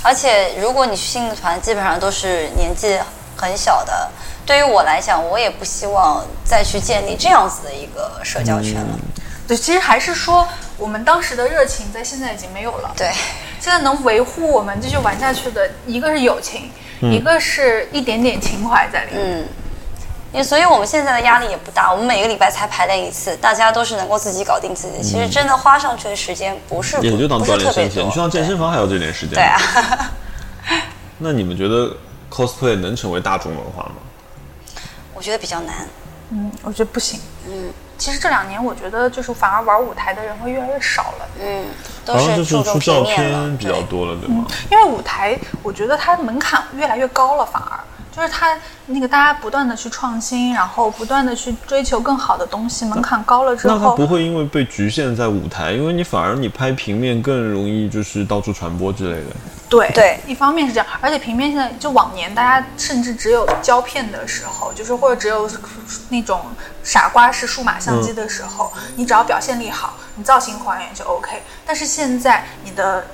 [0.03, 2.97] 而且如果你去新的团，基本上都是年纪
[3.37, 4.09] 很小的。
[4.51, 8.99] 对于我来讲，我也不希望再去建立这样子的一个社交圈了。
[9.47, 10.45] 对，其实还是说
[10.77, 12.93] 我们当时的热情在现在已经没有了。
[12.97, 13.13] 对，
[13.61, 16.69] 现在能维护我们继续玩下去的，一个是友情，
[17.01, 19.23] 一个是一点点情怀在里面。
[19.25, 19.47] 嗯，
[20.33, 25.01] 因为所以我们现在的压力也不大，我们每个礼拜才排练一次，大家都是能够自己搞定自己。
[25.01, 27.95] 其实真的花上去的时间不是也就当不锻炼是特别多。
[27.95, 29.37] 身体，你去趟健身房还要这点时间。
[29.37, 29.61] 对啊，
[31.19, 31.95] 那你们觉得
[32.29, 33.95] cosplay 能成为大众文化吗？
[35.21, 35.87] 我觉得比较难。
[36.31, 37.21] 嗯，我觉得不行。
[37.47, 41.29] 嗯，其实这两年我觉得就是反而玩舞台的人会越来越少了。
[41.39, 41.67] 嗯，
[42.07, 44.47] 都是注重出照平面比较多了，对吗？
[44.71, 47.79] 因为舞台，我觉得它门槛越来越高了，反而
[48.15, 48.57] 就是它
[48.87, 59.37] 那个大家不断的去创新，然后不断的去追求更好的东西，门槛高了之后那它后，不会因为被局限在舞台，因为你反而你拍平面更容易就是到处传播之类的。
[59.69, 65.49] 对对一方面是这样，而且平面现在就往年大家甚至只有胶片的时候，就是或者只有
[66.09, 66.41] 那种
[66.83, 71.41] 傻瓜式数码相机的时候，你只要表现力好，你造型还原就 OK。
[71.65, 73.07] 但是现在你的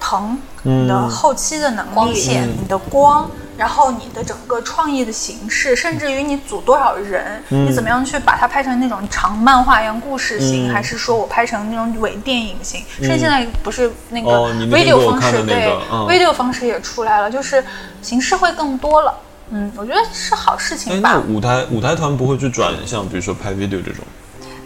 [0.00, 12.82] 疼、你的后期的能力、光线你的光，然后你的整个创意的形式，甚至于你组多少人，你怎么样去把它拍成那种长漫画一样故事型，嗯还是说我拍成那种伪电影型？
[13.00, 14.30] 甚至现在不是那个
[14.66, 17.62] video 方式，对、嗯 video 方式也出来了，就是
[18.02, 19.14] 形式会更多了。
[19.50, 21.22] 嗯，我觉得是好事哎情，那吧。
[21.28, 24.04] 舞台舞台团不会去转向，比如说拍 video 这种？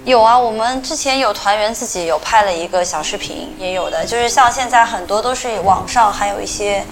[0.04, 6.84] 有啊，我们之前有团员自己有拍了一个小视频，也有的，就是像现在很多都是网上还有一些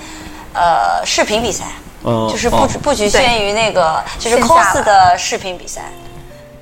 [0.54, 1.64] 呃视频比赛，
[2.04, 2.68] 嗯就是不、哦。
[2.82, 5.82] 不局限于那个就是 cos 的视频比赛。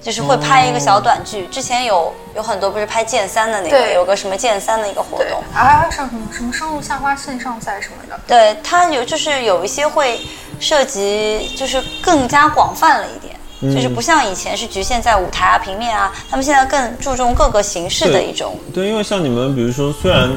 [0.03, 10.19] 就是会拍一个小短剧，之前有有很多不是拍剑三的那个，有个什么剑三的一个活动，，还有什么什么生路夏花线上赛什么的，对它有就是有一些会
[10.59, 18.59] 涉及就是更加广泛了一点，嗯就是不像以前是局限在舞台啊、平面啊，他们现在更注重各个形式的一种。
[18.73, 20.31] 对，因为像你们，比如说，虽然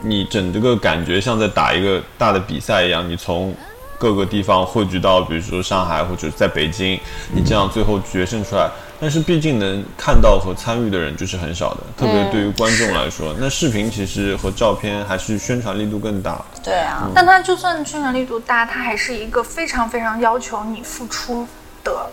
[0.00, 3.54] 你整这个感觉像在打一个大的比赛一样，你从
[3.98, 6.98] 各个地方汇聚到，比如说上海或者在北京，
[7.32, 8.68] 你这样最后决胜出来，
[9.00, 16.44] 但是毕竟能看到和参与的人就是很少的，特别对于观众来说，那视频其实和照片还是宣传力度更大。
[16.62, 21.46] 对啊，但它就算宣传力度大，它还是一个非常非常要求你付出
[21.84, 22.08] 的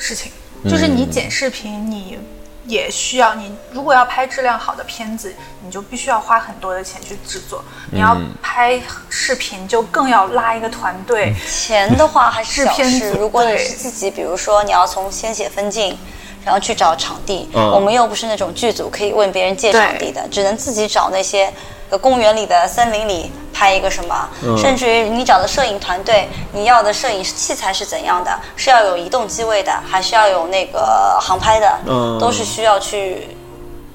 [0.00, 0.32] 事情。
[0.64, 2.18] 就是你剪视频，你
[2.66, 5.34] 也需要你如果要拍质量好的片子，
[5.64, 7.64] 你就必须要花很多的钱去制作。
[7.90, 11.34] 你要拍视频，就更要拉一个团队。
[11.50, 12.82] 钱的话还是 小事。
[12.84, 15.96] 制片组如果你是自己，比如说你要从先写分镜，
[16.44, 21.50] 然后去找场地，嗯我们又不是那种剧组可以问别人借场地的，只能自己找那些
[21.90, 28.30] 呃公园里的森林里拍一个什么，嗯甚至于你找的摄影团队，你要的摄影器材是怎样的？
[28.56, 31.78] 是要有移动机位的，还是要有那个航拍的？
[31.86, 33.36] 嗯都是需要去。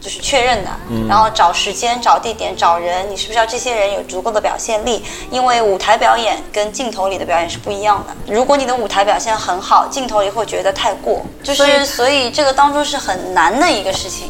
[0.01, 5.03] 就是确认的，嗯然后找时间、找地点、找人，你是不是要这些人有足够的表现力？
[5.31, 8.31] 因为舞台表演跟镜头里的表演是不一样的。
[8.31, 14.29] 如果你的舞台表现很好，镜头里会觉得太过，就是所以这个当中是很难的一个事情。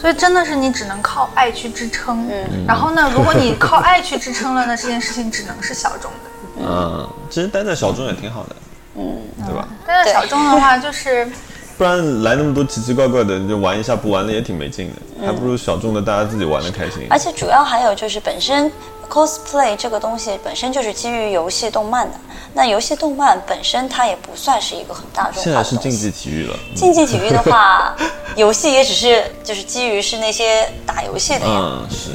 [0.00, 2.28] 所以真的是你只能靠爱去支撑。
[2.30, 6.30] 嗯，然后呢，如果你靠爱去支撑了，那这件事情只能是小众的。
[6.58, 8.56] 嗯，其实待在小众也挺好的，
[8.96, 9.68] 嗯，对吧？
[9.86, 11.28] 待在小众的话，就是
[11.76, 17.06] 不然来那么多奇奇怪怪的，你就玩一下不玩的也挺没劲的，嗯还不如小众的大家自己玩的开心。
[17.10, 18.70] 而且主要还有就是本身
[19.08, 22.18] cosplay 这个东西本身就是基于游戏动漫的，
[22.54, 25.52] 那游戏动漫本身它也不算是一个很大众的东西。
[25.52, 27.94] 在是竞技体育了，竞技体育的话，
[28.36, 32.10] 游戏也只是就是基于是那些打游戏的呀，嗯，是。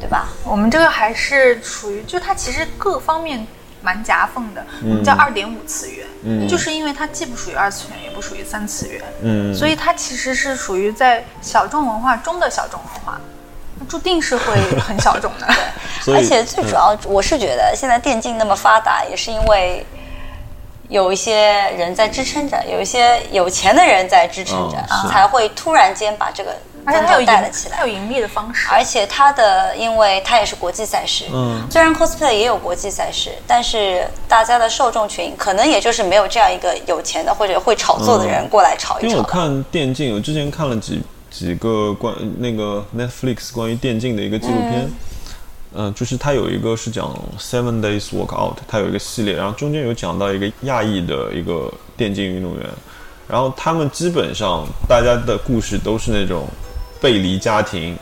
[0.00, 0.30] 对吧？
[0.44, 3.46] 我们这个还是处于，就它其实各方面
[3.82, 6.48] 蛮夹缝的，我们叫二点五次元，嗯。
[6.48, 13.20] 就是因为它既不属于二次元，也不属于三次元，嗯，所以它其实是属于在小众文化中的小众文化，
[13.88, 15.46] 注定是会很小众的。
[16.04, 19.84] 对而且最主要，我是觉得现在电竞那么发达，也是因为
[20.88, 24.76] 有一些人在支撑着，有一些有钱的人在支撑着，
[25.10, 27.90] 才会突然间把这个而且它有盈带了起来它有。
[27.90, 28.68] 盈利的方式。
[28.70, 39.22] 而且它的，因为它也是国际赛事，嗯虽然 cosplay 也有国际赛事，但是大家的受众群可能也就是没有这样一个有钱的或者会炒作的人过来炒因为我。
[39.22, 44.90] 看电竞，我之前看了几几个关那个 Netflix 关于电竞的一个纪录片，
[45.74, 52.66] 嗯、就是它有一个是讲 Seven Days Workout，它有一个系列，然后中间有讲到一个亚裔的一个电竞运动员，
[53.28, 56.48] 然后他们基本上大家的故事都是那种
[57.00, 57.98] 背离家庭，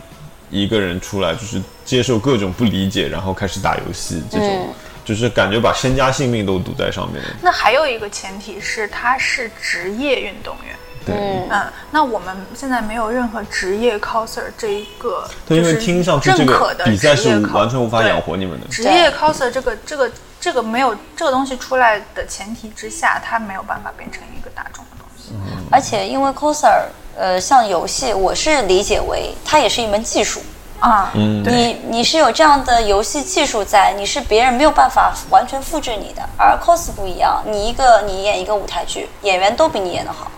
[0.50, 4.48] 一个人出来就是接受各种不理解，然后开始打游戏这种。
[4.48, 4.68] 嗯
[5.08, 10.76] 就是感觉把身家性命都赌在上面的，那还有一个前提是他是职业运动员。
[11.06, 11.16] 对，
[11.48, 18.66] 嗯，那我们现在没有任何职业 coser 这一个，对，因为就是听上去这个认可的比赛是完全无法养活你们的。
[18.66, 25.32] 职业 coser 这个这个这个没有这个东西出来的前提之下，他没有办法变成一个大众的东西。
[25.70, 26.84] 而且因为 coser，
[27.18, 30.40] 呃，像游戏，我是理解为它也是一门技术。
[30.78, 36.22] 啊，嗯，你你是有这样的游戏技术在，你是别人没有办法完全复制你的。
[36.36, 40.30] 而 cos 不一样，你一个你演一个舞台剧，演员都比你演得好，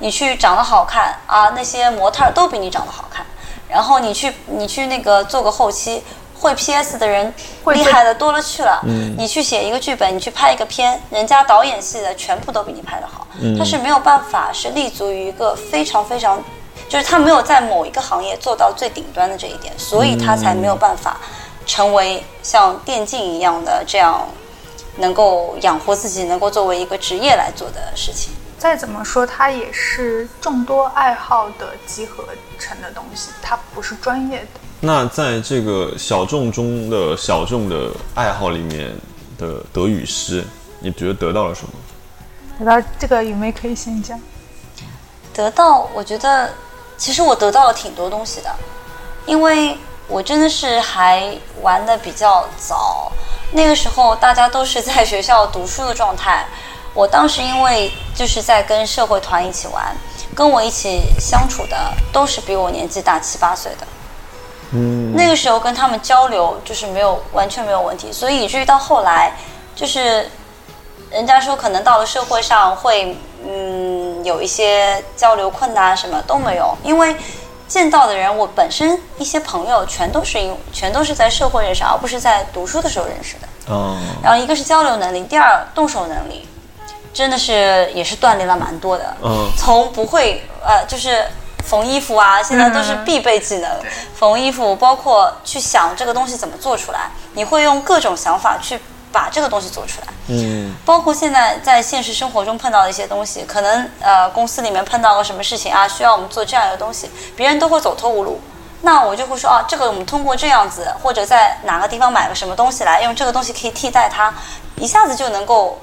[0.00, 3.24] 你去长得好看啊，那些模特儿都比你长得好看，
[3.68, 6.02] 然后你去你去那个做个后期。
[6.38, 7.32] 会 PS 的人
[7.64, 8.80] 会厉害的多了去了，
[9.16, 13.26] 你去写一个剧本，你去拍一个片，人家导演系的全部都比你拍的好，
[13.58, 16.42] 他是没有办法是立足于一个非常非常
[16.88, 21.18] 就是他没有在某一个行业做到最顶端的这一点，所以他才没有办法
[21.66, 24.24] 成为像电竞一样的这样
[24.98, 28.32] 能够养活自己、能够作为一个职业来做的事情。
[28.58, 32.24] 再怎么说，它也是众多爱好的集合
[32.58, 34.60] 成的东西，它不是专业的。
[34.86, 38.94] 那在这个小众中的小众的爱好里面
[39.36, 40.44] 的德语诗，
[40.78, 41.70] 你觉得得到了什么？
[42.60, 44.16] 得到这个雨梅可以先讲。
[45.34, 46.52] 得到，我觉得
[46.96, 48.54] 其实我得到了挺多东西的，
[49.26, 49.76] 因为
[50.06, 53.10] 我真的是还玩的比较早，
[53.50, 56.46] 那个时候大家都是在学校读书的状态，
[56.94, 59.96] 我当时因为就是在跟社会团一起玩，
[60.32, 63.86] 跟我一起相处的都是比我年纪大七八岁的。
[64.72, 69.32] 嗯，那个时候跟他们交流就是没有完全没有问题，所以以至于到后来，
[69.74, 70.28] 就是
[71.10, 77.14] 人家说可能到了社会上会嗯有一些交流困难什么都没有，因为
[77.68, 83.74] 见到的人我本身一些朋友全都是因全都是在社会认识，而不是在读书的时候认识的。
[83.74, 86.46] 哦，然后一个是交流能力，第二动手能力，
[87.12, 89.16] 真的是也是锻炼了蛮多的。
[89.22, 91.24] 嗯从不会呃就是
[91.66, 93.70] 缝衣服啊，现在都是必备技能。
[94.14, 98.78] 缝衣服包括去想这个东西怎么做出来，你会用各种想法去
[99.10, 100.08] 把这个东西做出来。
[100.28, 108.40] 嗯包括现在在现实生活中碰到的一些东西，可能呃公司里面碰到个什么事情啊，需要我们做这样一个东西，别人都会走投无路。
[108.82, 114.32] 那我就会说啊，这个我们通过这样子，或者在哪个地方买个什么东西来，用这个东西可以替代它，
[114.76, 115.80] 一下子就能够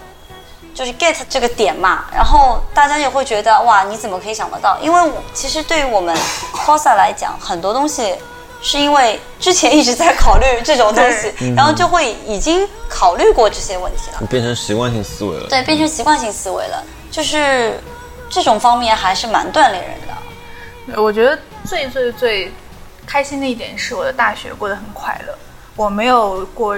[0.74, 2.06] 就是 get 这个点嘛。
[2.14, 4.78] 然后大家也会觉得哇，你怎么可以想得到？
[4.82, 6.16] 因为我其实对于我们
[6.54, 8.16] coser 来讲，很多东西
[8.62, 14.26] 是因为之前一直在考虑这种东西，然后就会已经考虑过这些问题了。
[14.30, 15.48] 变成习惯性思维了。
[15.50, 17.80] 对，变成习惯性思维了，就是
[18.30, 21.02] 这种方面还是蛮锻炼人的。
[21.02, 22.52] 我觉得最最最
[23.06, 25.34] 开心的一点是我的大学过得很快乐，
[25.76, 26.76] 我没有过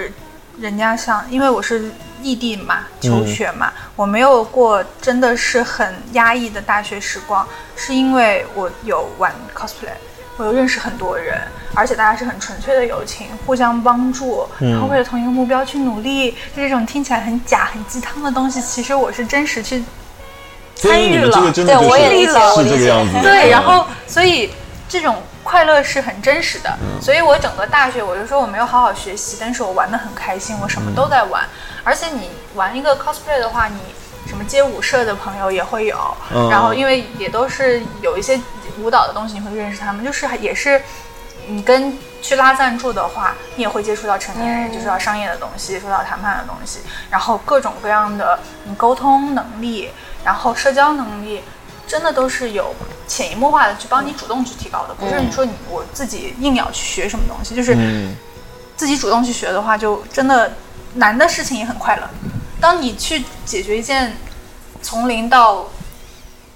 [0.59, 1.91] 人家像，因为我是
[2.21, 9.89] 异地嘛，求学嘛，我没有过真的是很压抑的大学时光，是因为我有玩 cosplay。
[10.37, 11.39] 我有认识很多人，
[11.73, 16.31] 而且大家是很纯粹的友情，互相帮助，然后为了同一个目标去努力。
[16.53, 19.81] 就这种听起来很假、很鸡汤的东西，其实我是真实去
[20.75, 23.13] 参与了对我也理解我是这个样子。
[23.21, 24.49] 对，嗯然后所以
[24.95, 26.73] 这种快乐是很真实的。
[27.01, 31.43] 所以我整个大学，我就说我没有好好学习，但是我玩的很开心，我什么都在玩。
[31.83, 33.77] 而且你玩一个 cosplay 的话，你
[34.25, 35.97] 什么街舞社的朋友也会有，
[36.33, 38.39] 嗯然后因为也都是有一些
[38.79, 40.81] 舞蹈的东西，你会认识他们，就是也是
[41.47, 41.97] 你跟。
[42.25, 46.79] 去拉赞助的话，你也会接触到成年人，接触到商业的东西，接触到谈判的东西，
[47.11, 49.91] 然后各种各样的你沟通能力，
[50.23, 51.43] 然后社交能力，
[51.87, 52.73] 真的都是有
[53.07, 58.15] 潜移默化的去帮你主动去提高的，不是你说你我自己硬要去学什么东西，就是嗯
[58.75, 60.53] 自己主动去学的话，就真的
[60.95, 62.09] 难的事情也很快乐。
[62.59, 64.17] 当你去解决一件
[64.81, 65.67] 从零到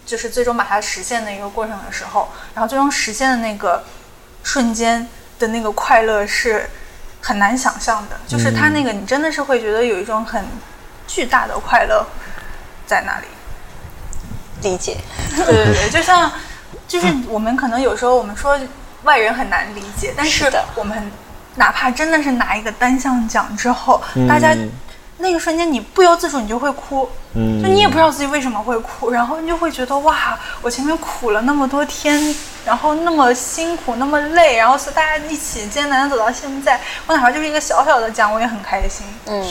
[0.06, 3.84] 就是最终把它实现的一个过程的时候，然后最终实现的那个
[4.44, 5.08] 瞬间
[5.38, 6.70] 的那个快乐是
[7.22, 10.44] 很难想象的，就是它那个你真的是会觉得有一种很
[11.08, 12.06] 巨大的快乐
[12.88, 13.28] 在那里。
[14.62, 14.98] 理解，
[15.36, 16.32] 对对对，就像
[16.88, 18.58] 就是我们可能有时候我们说
[19.04, 21.12] 外人很难理解，但是我们
[21.56, 24.70] 哪怕真的是拿一个单项奖之后，大家嗯
[25.22, 27.62] 那个瞬间你不由自主你就会哭，嗯。
[27.62, 32.34] 就你也不知道自己为什么会哭，然后你就会觉得哇，我前面苦了那么多天，
[32.66, 39.06] 然后那么辛苦，那么累，然后是大家一起艰难的走到现在，我哪怕就是一个小小的奖，我也很开心。
[39.26, 39.46] 嗯，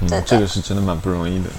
[0.00, 1.50] 嗯对这个是真的蛮不容易的，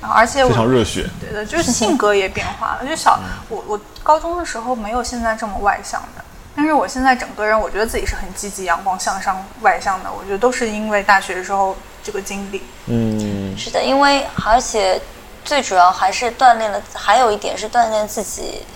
[0.00, 1.08] 然后而且非常热血。
[1.20, 6.24] 对的就是性格也变化了，就小我我高中的时候没有现在这么外向的。
[6.56, 10.10] 但是我现在整个人，我觉得自己是很积极、阳光向上、外向的。
[10.12, 12.62] 我觉得都是因为大学的时候这个经历。
[12.86, 15.00] 嗯，是的，因为而且
[15.44, 18.66] 最主要还是锻炼了，还有一点是锻炼自己，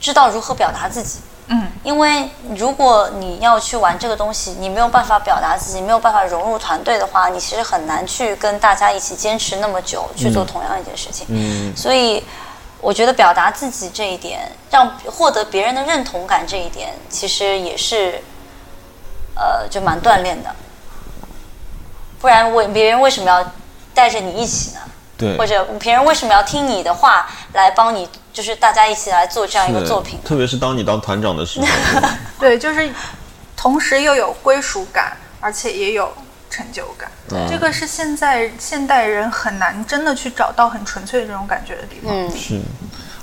[0.00, 1.20] 知道如何表达自己。
[1.48, 11.26] 嗯，因为如果你要去玩这个东西，你没有办法表达自己，没有办法融入团队的话，你其实很难去跟大家一起坚持那么久去做同样一件事情。
[11.30, 12.24] 嗯所以
[12.80, 18.20] 我觉得表达自己这一点，让获得别人的认同感这一点，其实也是，
[19.34, 20.54] 呃，就蛮锻炼的。
[22.20, 23.52] 不然为别人为什么要
[23.94, 24.80] 带着你一起呢？
[25.16, 30.18] 对，或者别人为什么要听你的话来帮你，就是大家一起来做这样一个作品？
[30.22, 31.66] 特别是当你当团长的时候，
[32.38, 32.90] 对，就是
[33.56, 36.12] 同时又有归属感，而且也有
[36.50, 37.10] 成就感。
[37.30, 42.14] 嗯这个是现在现代人很难真的去找到很纯粹的这种感觉的地方。
[42.14, 42.60] 嗯，是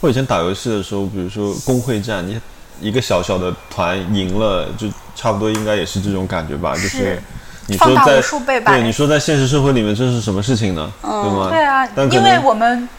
[0.01, 2.41] 我以前打游戏的时候，比如说工会战，你
[2.81, 7.21] 一个小小的团赢了，就差不多应该也是这种感觉吧，就是。
[7.65, 10.91] 你说在放大无数倍吧对你说在现实社会里面这是什么事情呢？
[11.01, 11.49] 对吗？
[11.49, 12.89] 对啊，但因为我们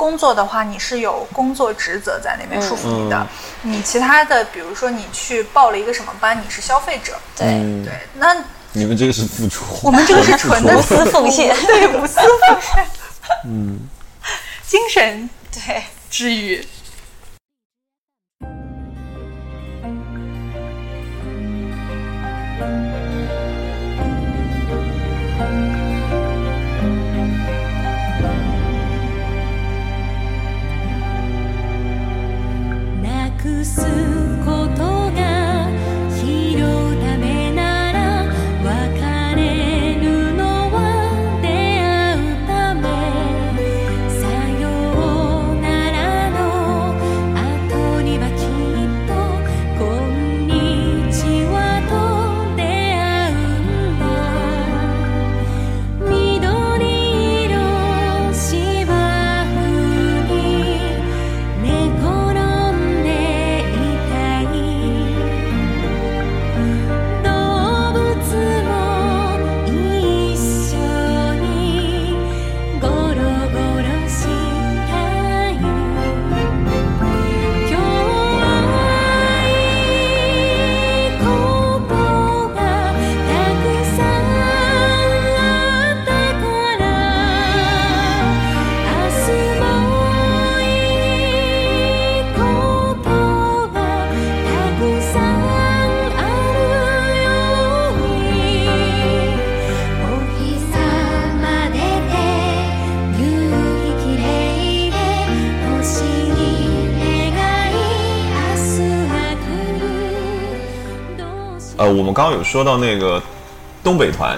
[0.00, 3.18] 工作的话，你是有工作职责在那边束缚你的。
[3.18, 3.26] 嗯
[3.62, 7.12] 你其他的，比如说你去报了一个什么班，你是消费者。
[7.36, 8.34] 对，嗯对，那
[8.72, 11.54] 你们这个是付出，我们这个是纯的无私奉献。
[11.66, 12.86] 对无私奉献，
[13.44, 13.78] 嗯，
[14.66, 16.66] 精神对，治愈。
[22.58, 22.89] な
[112.00, 113.22] 我们刚刚有说到那个
[113.84, 114.34] 东北团，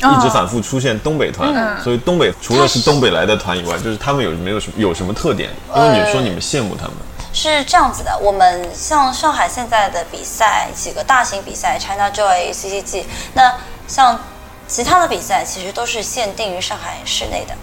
[0.00, 5.48] 一直反复出现东北团，所以东北除了是东北来的团以外，就是他们有没有什么有什么特点？
[5.76, 6.94] 因为你说你们羡慕他们，
[7.32, 13.54] 是这样子的，我们像上海现在的比赛，几个大型比赛，China Joy、CCG，那
[13.86, 14.18] 像
[14.66, 17.54] 其他的比赛其实都是限定于上海市内的。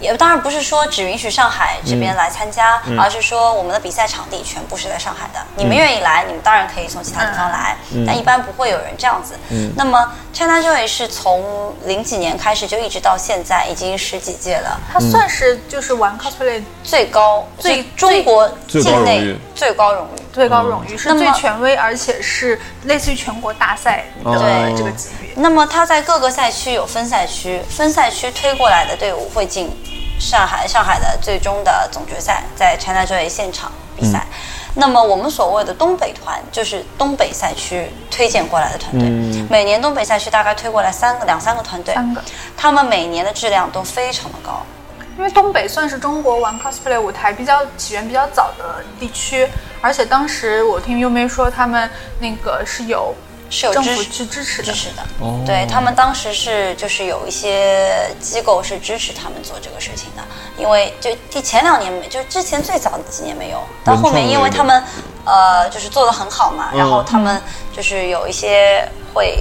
[0.00, 5.40] 也当然不是说只允许上海这边来参加，而是说我们的比赛场地全部是在上海的。
[5.56, 9.34] 你们愿意来，你们当然可以从其他地方来，但一般不会有人这样子。
[9.74, 20.22] 那么 China Joy 是从零几年开始就一直到现在，已经十几届了，它算是就是玩 cosplay 最高最是中国最高荣境内誉最高荣誉。
[20.36, 25.30] 最高荣誉，是那么最权威，而且是类似于全国大赛的对这个级别。
[25.36, 29.70] 那么它在各个赛区有分赛区，分赛区推过来的队伍会进
[30.18, 34.26] 上海上海的最终的总决赛，在 China Joy 现场比赛。
[34.74, 39.08] 那么我们所谓的东北团，就是东北赛区推荐过来的团队。
[39.48, 42.22] 每年东北赛区大概推过来三个两三个团队，三个
[42.56, 44.62] 他们每年的质量都非常的高。
[45.16, 49.48] 因为东北算是中国玩 cosplay 舞台比较起源比较早的地区，
[49.80, 51.88] 而且当时我听优妹说，他们
[52.20, 54.78] 那个是有政是有支持府去支持的支。
[54.78, 55.02] 持的。
[55.20, 60.22] 哦对他们当时是就是有一些机构是支持他们做这个事情的，
[60.58, 64.82] 因为就第前两年没，就之前最早的几年没有，到后面因为他们
[65.24, 67.40] 呃就是做的很好嘛，然后他们
[67.74, 69.38] 就是有一些会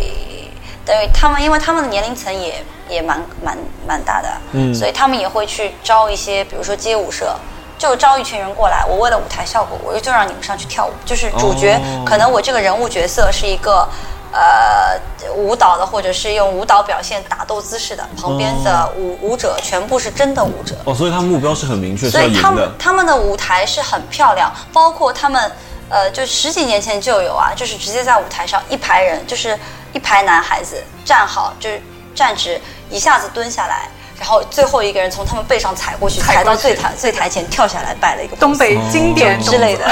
[0.86, 3.58] 等于他们因为他们的年龄层也也蛮蛮
[3.88, 7.36] 蛮大的，嗯所以他们也会去招一些，比如说街舞社。
[7.78, 10.92] 就招一群人过来，我为了舞台效果，我就让你们上去跳舞。
[11.06, 13.88] 就是主角，哦可能我这个人物角色是一个
[14.32, 15.00] 呃
[15.36, 20.76] 舞蹈的，或者是用舞蹈表现打斗姿势的，旁边的舞舞者全部是真的舞者。
[20.86, 22.70] 哦，所以他目标是很明确，是所以他们。
[22.80, 25.52] 他们的舞台是很漂亮，包括他们
[25.90, 29.58] 呃，就十几年前就有啊，就是直接在舞台上一排人，就是
[29.94, 31.82] 一排男孩子站好，就是
[32.16, 33.90] 站直，一下子蹲下来。
[34.18, 39.86] 然后最后一个人从他们背上踩过去，踩到最台最台前跳下来，拜了一个东北经典之类的，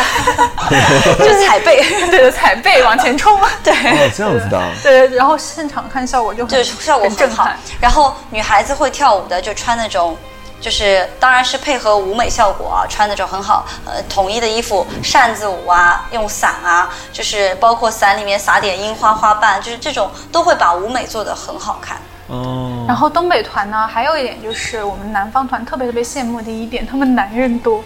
[1.19, 1.83] 就踩背。
[2.09, 3.39] 对的，踩背往前冲。
[3.63, 4.69] 对哦，这样子的啊。
[4.81, 7.49] 对，然后现场看效果就很就效果很好。
[7.79, 10.17] 然后女孩子会跳舞的就穿那种。
[10.61, 21.97] 就是，当然是配合舞美效果啊，穿那种很好呃统一的衣服，扇子舞啊，用伞啊，就是包括伞里面撒点樱花花瓣，就是这种都会把舞美做得很好看。
[22.27, 27.83] 哦，然后东北团呢，还有一点就是我们南方团特别特别羡慕的一点，他们男人多。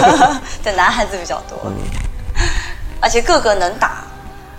[0.62, 1.58] 对，男孩子比较多，
[3.00, 4.04] 而且个个能打，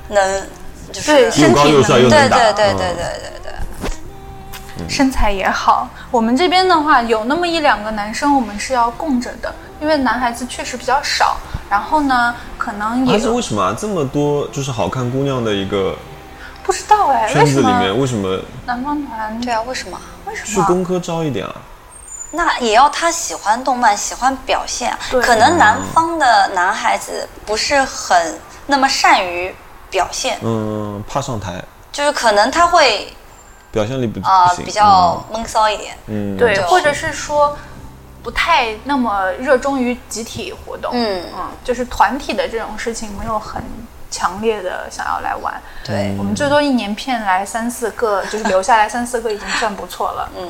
[0.07, 0.43] 能
[0.91, 2.37] 就是身体高又帅能对又能打。
[2.37, 4.87] 对对对嗯对对对。
[4.87, 5.89] 身材也好。
[6.09, 11.37] 我们这边的话，有那么一两个男生，我们是要供着的，因为男孩子确实比较少。
[11.69, 13.75] 然后呢，可能也是为什么啊？
[13.77, 15.95] 这么多就是好看姑娘的一个
[16.69, 19.99] 不知道哎，圈子里面，为什么南方团对啊，为什么？
[20.27, 20.45] 为什么？
[20.45, 21.55] 去工科招一点啊？
[22.29, 29.51] 那也要他喜欢动漫，喜欢表现可能南方的男孩子不是很那么善于
[29.89, 31.59] 表现，嗯，怕上台，
[31.91, 33.11] 就是可能他会
[33.71, 35.97] 表现力不啊、比较闷骚一点。
[36.05, 36.61] 嗯，对。
[36.67, 37.57] 或者是说
[38.21, 41.23] 不太那么热衷于集体活动，嗯。
[41.35, 43.59] 嗯就是团体的这种事情没有很
[44.11, 45.53] 强烈的想要来玩。
[45.85, 50.29] 对，我们最多一年骗来三四个， 就是留下来三四个已经算不错了。
[50.37, 50.49] 嗯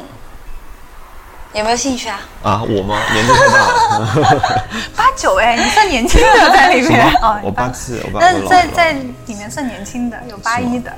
[1.52, 2.20] 有没有兴趣啊？
[2.44, 3.02] 啊，我吗？
[3.12, 3.58] 年纪太大
[3.98, 4.66] 了，
[4.96, 10.94] 八九哎， 你算年轻的在里面哦，我八七，我八，那我老了在在里面算年轻的，有八一的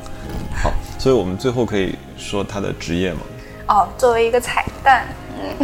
[0.61, 0.69] 好，
[0.99, 3.19] 所以我们最后可以说他的职业吗？
[3.67, 3.87] 哦。
[3.97, 5.05] 作为一个彩蛋，
[5.39, 5.55] 嗯，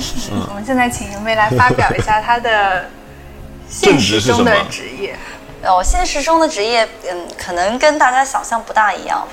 [0.47, 2.85] 我们现在请一位来发表一下他的
[3.67, 5.17] 现实中的职业。
[5.67, 9.27] 哦，现实中的职业，嗯，可能跟大家想象不大一样。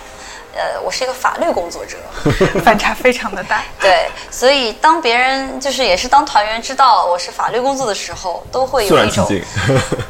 [0.56, 1.97] 呃，我是一个法律工作者，
[2.65, 3.62] 反差非常的大。
[3.81, 9.27] 对，所以当别人就是也是当团员知道我是法律工作的时候，都会有一种。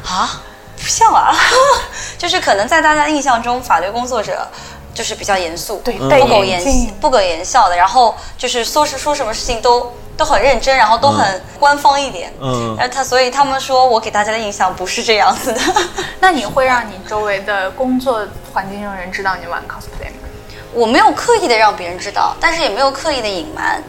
[0.05, 0.43] 啊，
[0.77, 1.35] 不像啊，
[2.17, 4.47] 就是可能在大家印象中，法律工作者
[4.93, 6.63] 就是比较严肃，对不苟言
[7.01, 12.31] 不苟言笑的，然后就是说是说什么事情都都很认真，然后都很官方一点。
[12.41, 15.59] 嗯然后他所以他们说我给大家的印象不是这样子的。
[16.19, 20.27] 那你会让你周围的工作环境中人知道你玩 cosplay 吗？
[20.73, 23.81] 我没有刻意的让别人知道，但是也没有刻意的隐瞒。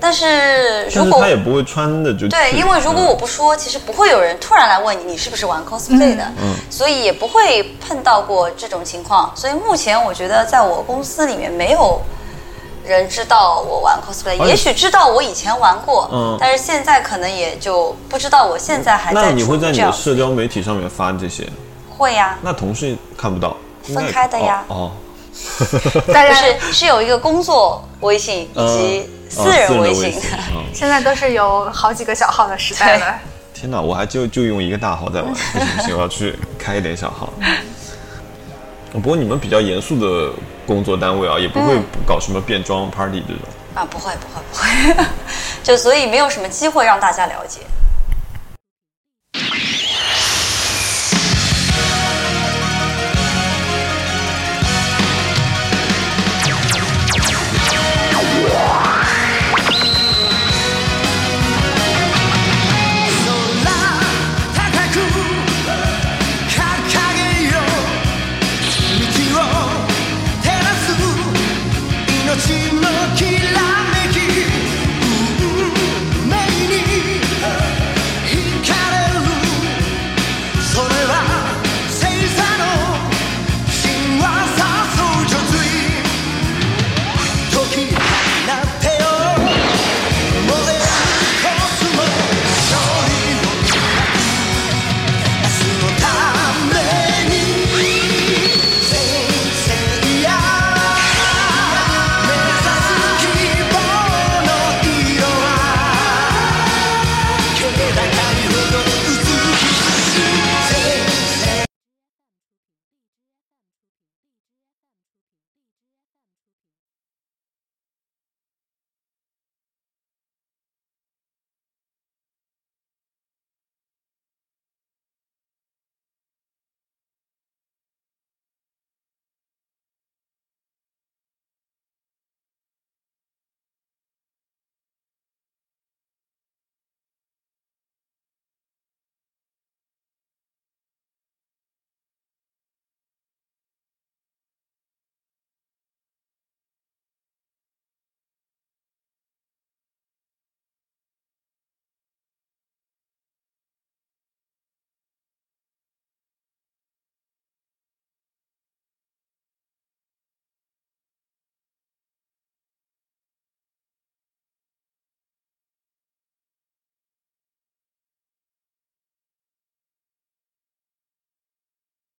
[0.00, 9.32] 但是如果是他也不会穿的就对，因为如果嗯我不说，其实不会有人突然来问你你是不是玩 cosplay 的，嗯所以也不会碰到过这种情况。
[9.34, 12.02] 所以目前我觉得在我公司里面没有
[12.86, 21.48] 人知道我玩 cosplay，、且也许知道我以前玩过，嗯但是现在可能也就不知道我现在还在那在你会在你的社交媒体上面发这些？
[21.96, 24.90] 会呀、那同事看不到，分开的呀哦，哦
[26.12, 30.14] 大家就是 是有一个工作微信以及嗯私人微信。
[30.74, 33.14] 现在都是有好几个小号的时代了。
[33.54, 37.32] 天哪，我还就就用一个大号在玩，不行不行，我要去开一点小号。
[38.92, 40.32] 不过你们比较严肃的
[40.66, 41.74] 工作单位啊，也不会
[42.06, 43.42] 搞什么变装 party 这种。
[43.74, 45.04] 啊，不会不会不会，
[45.62, 47.60] 就所以没有什么机会让大家了解。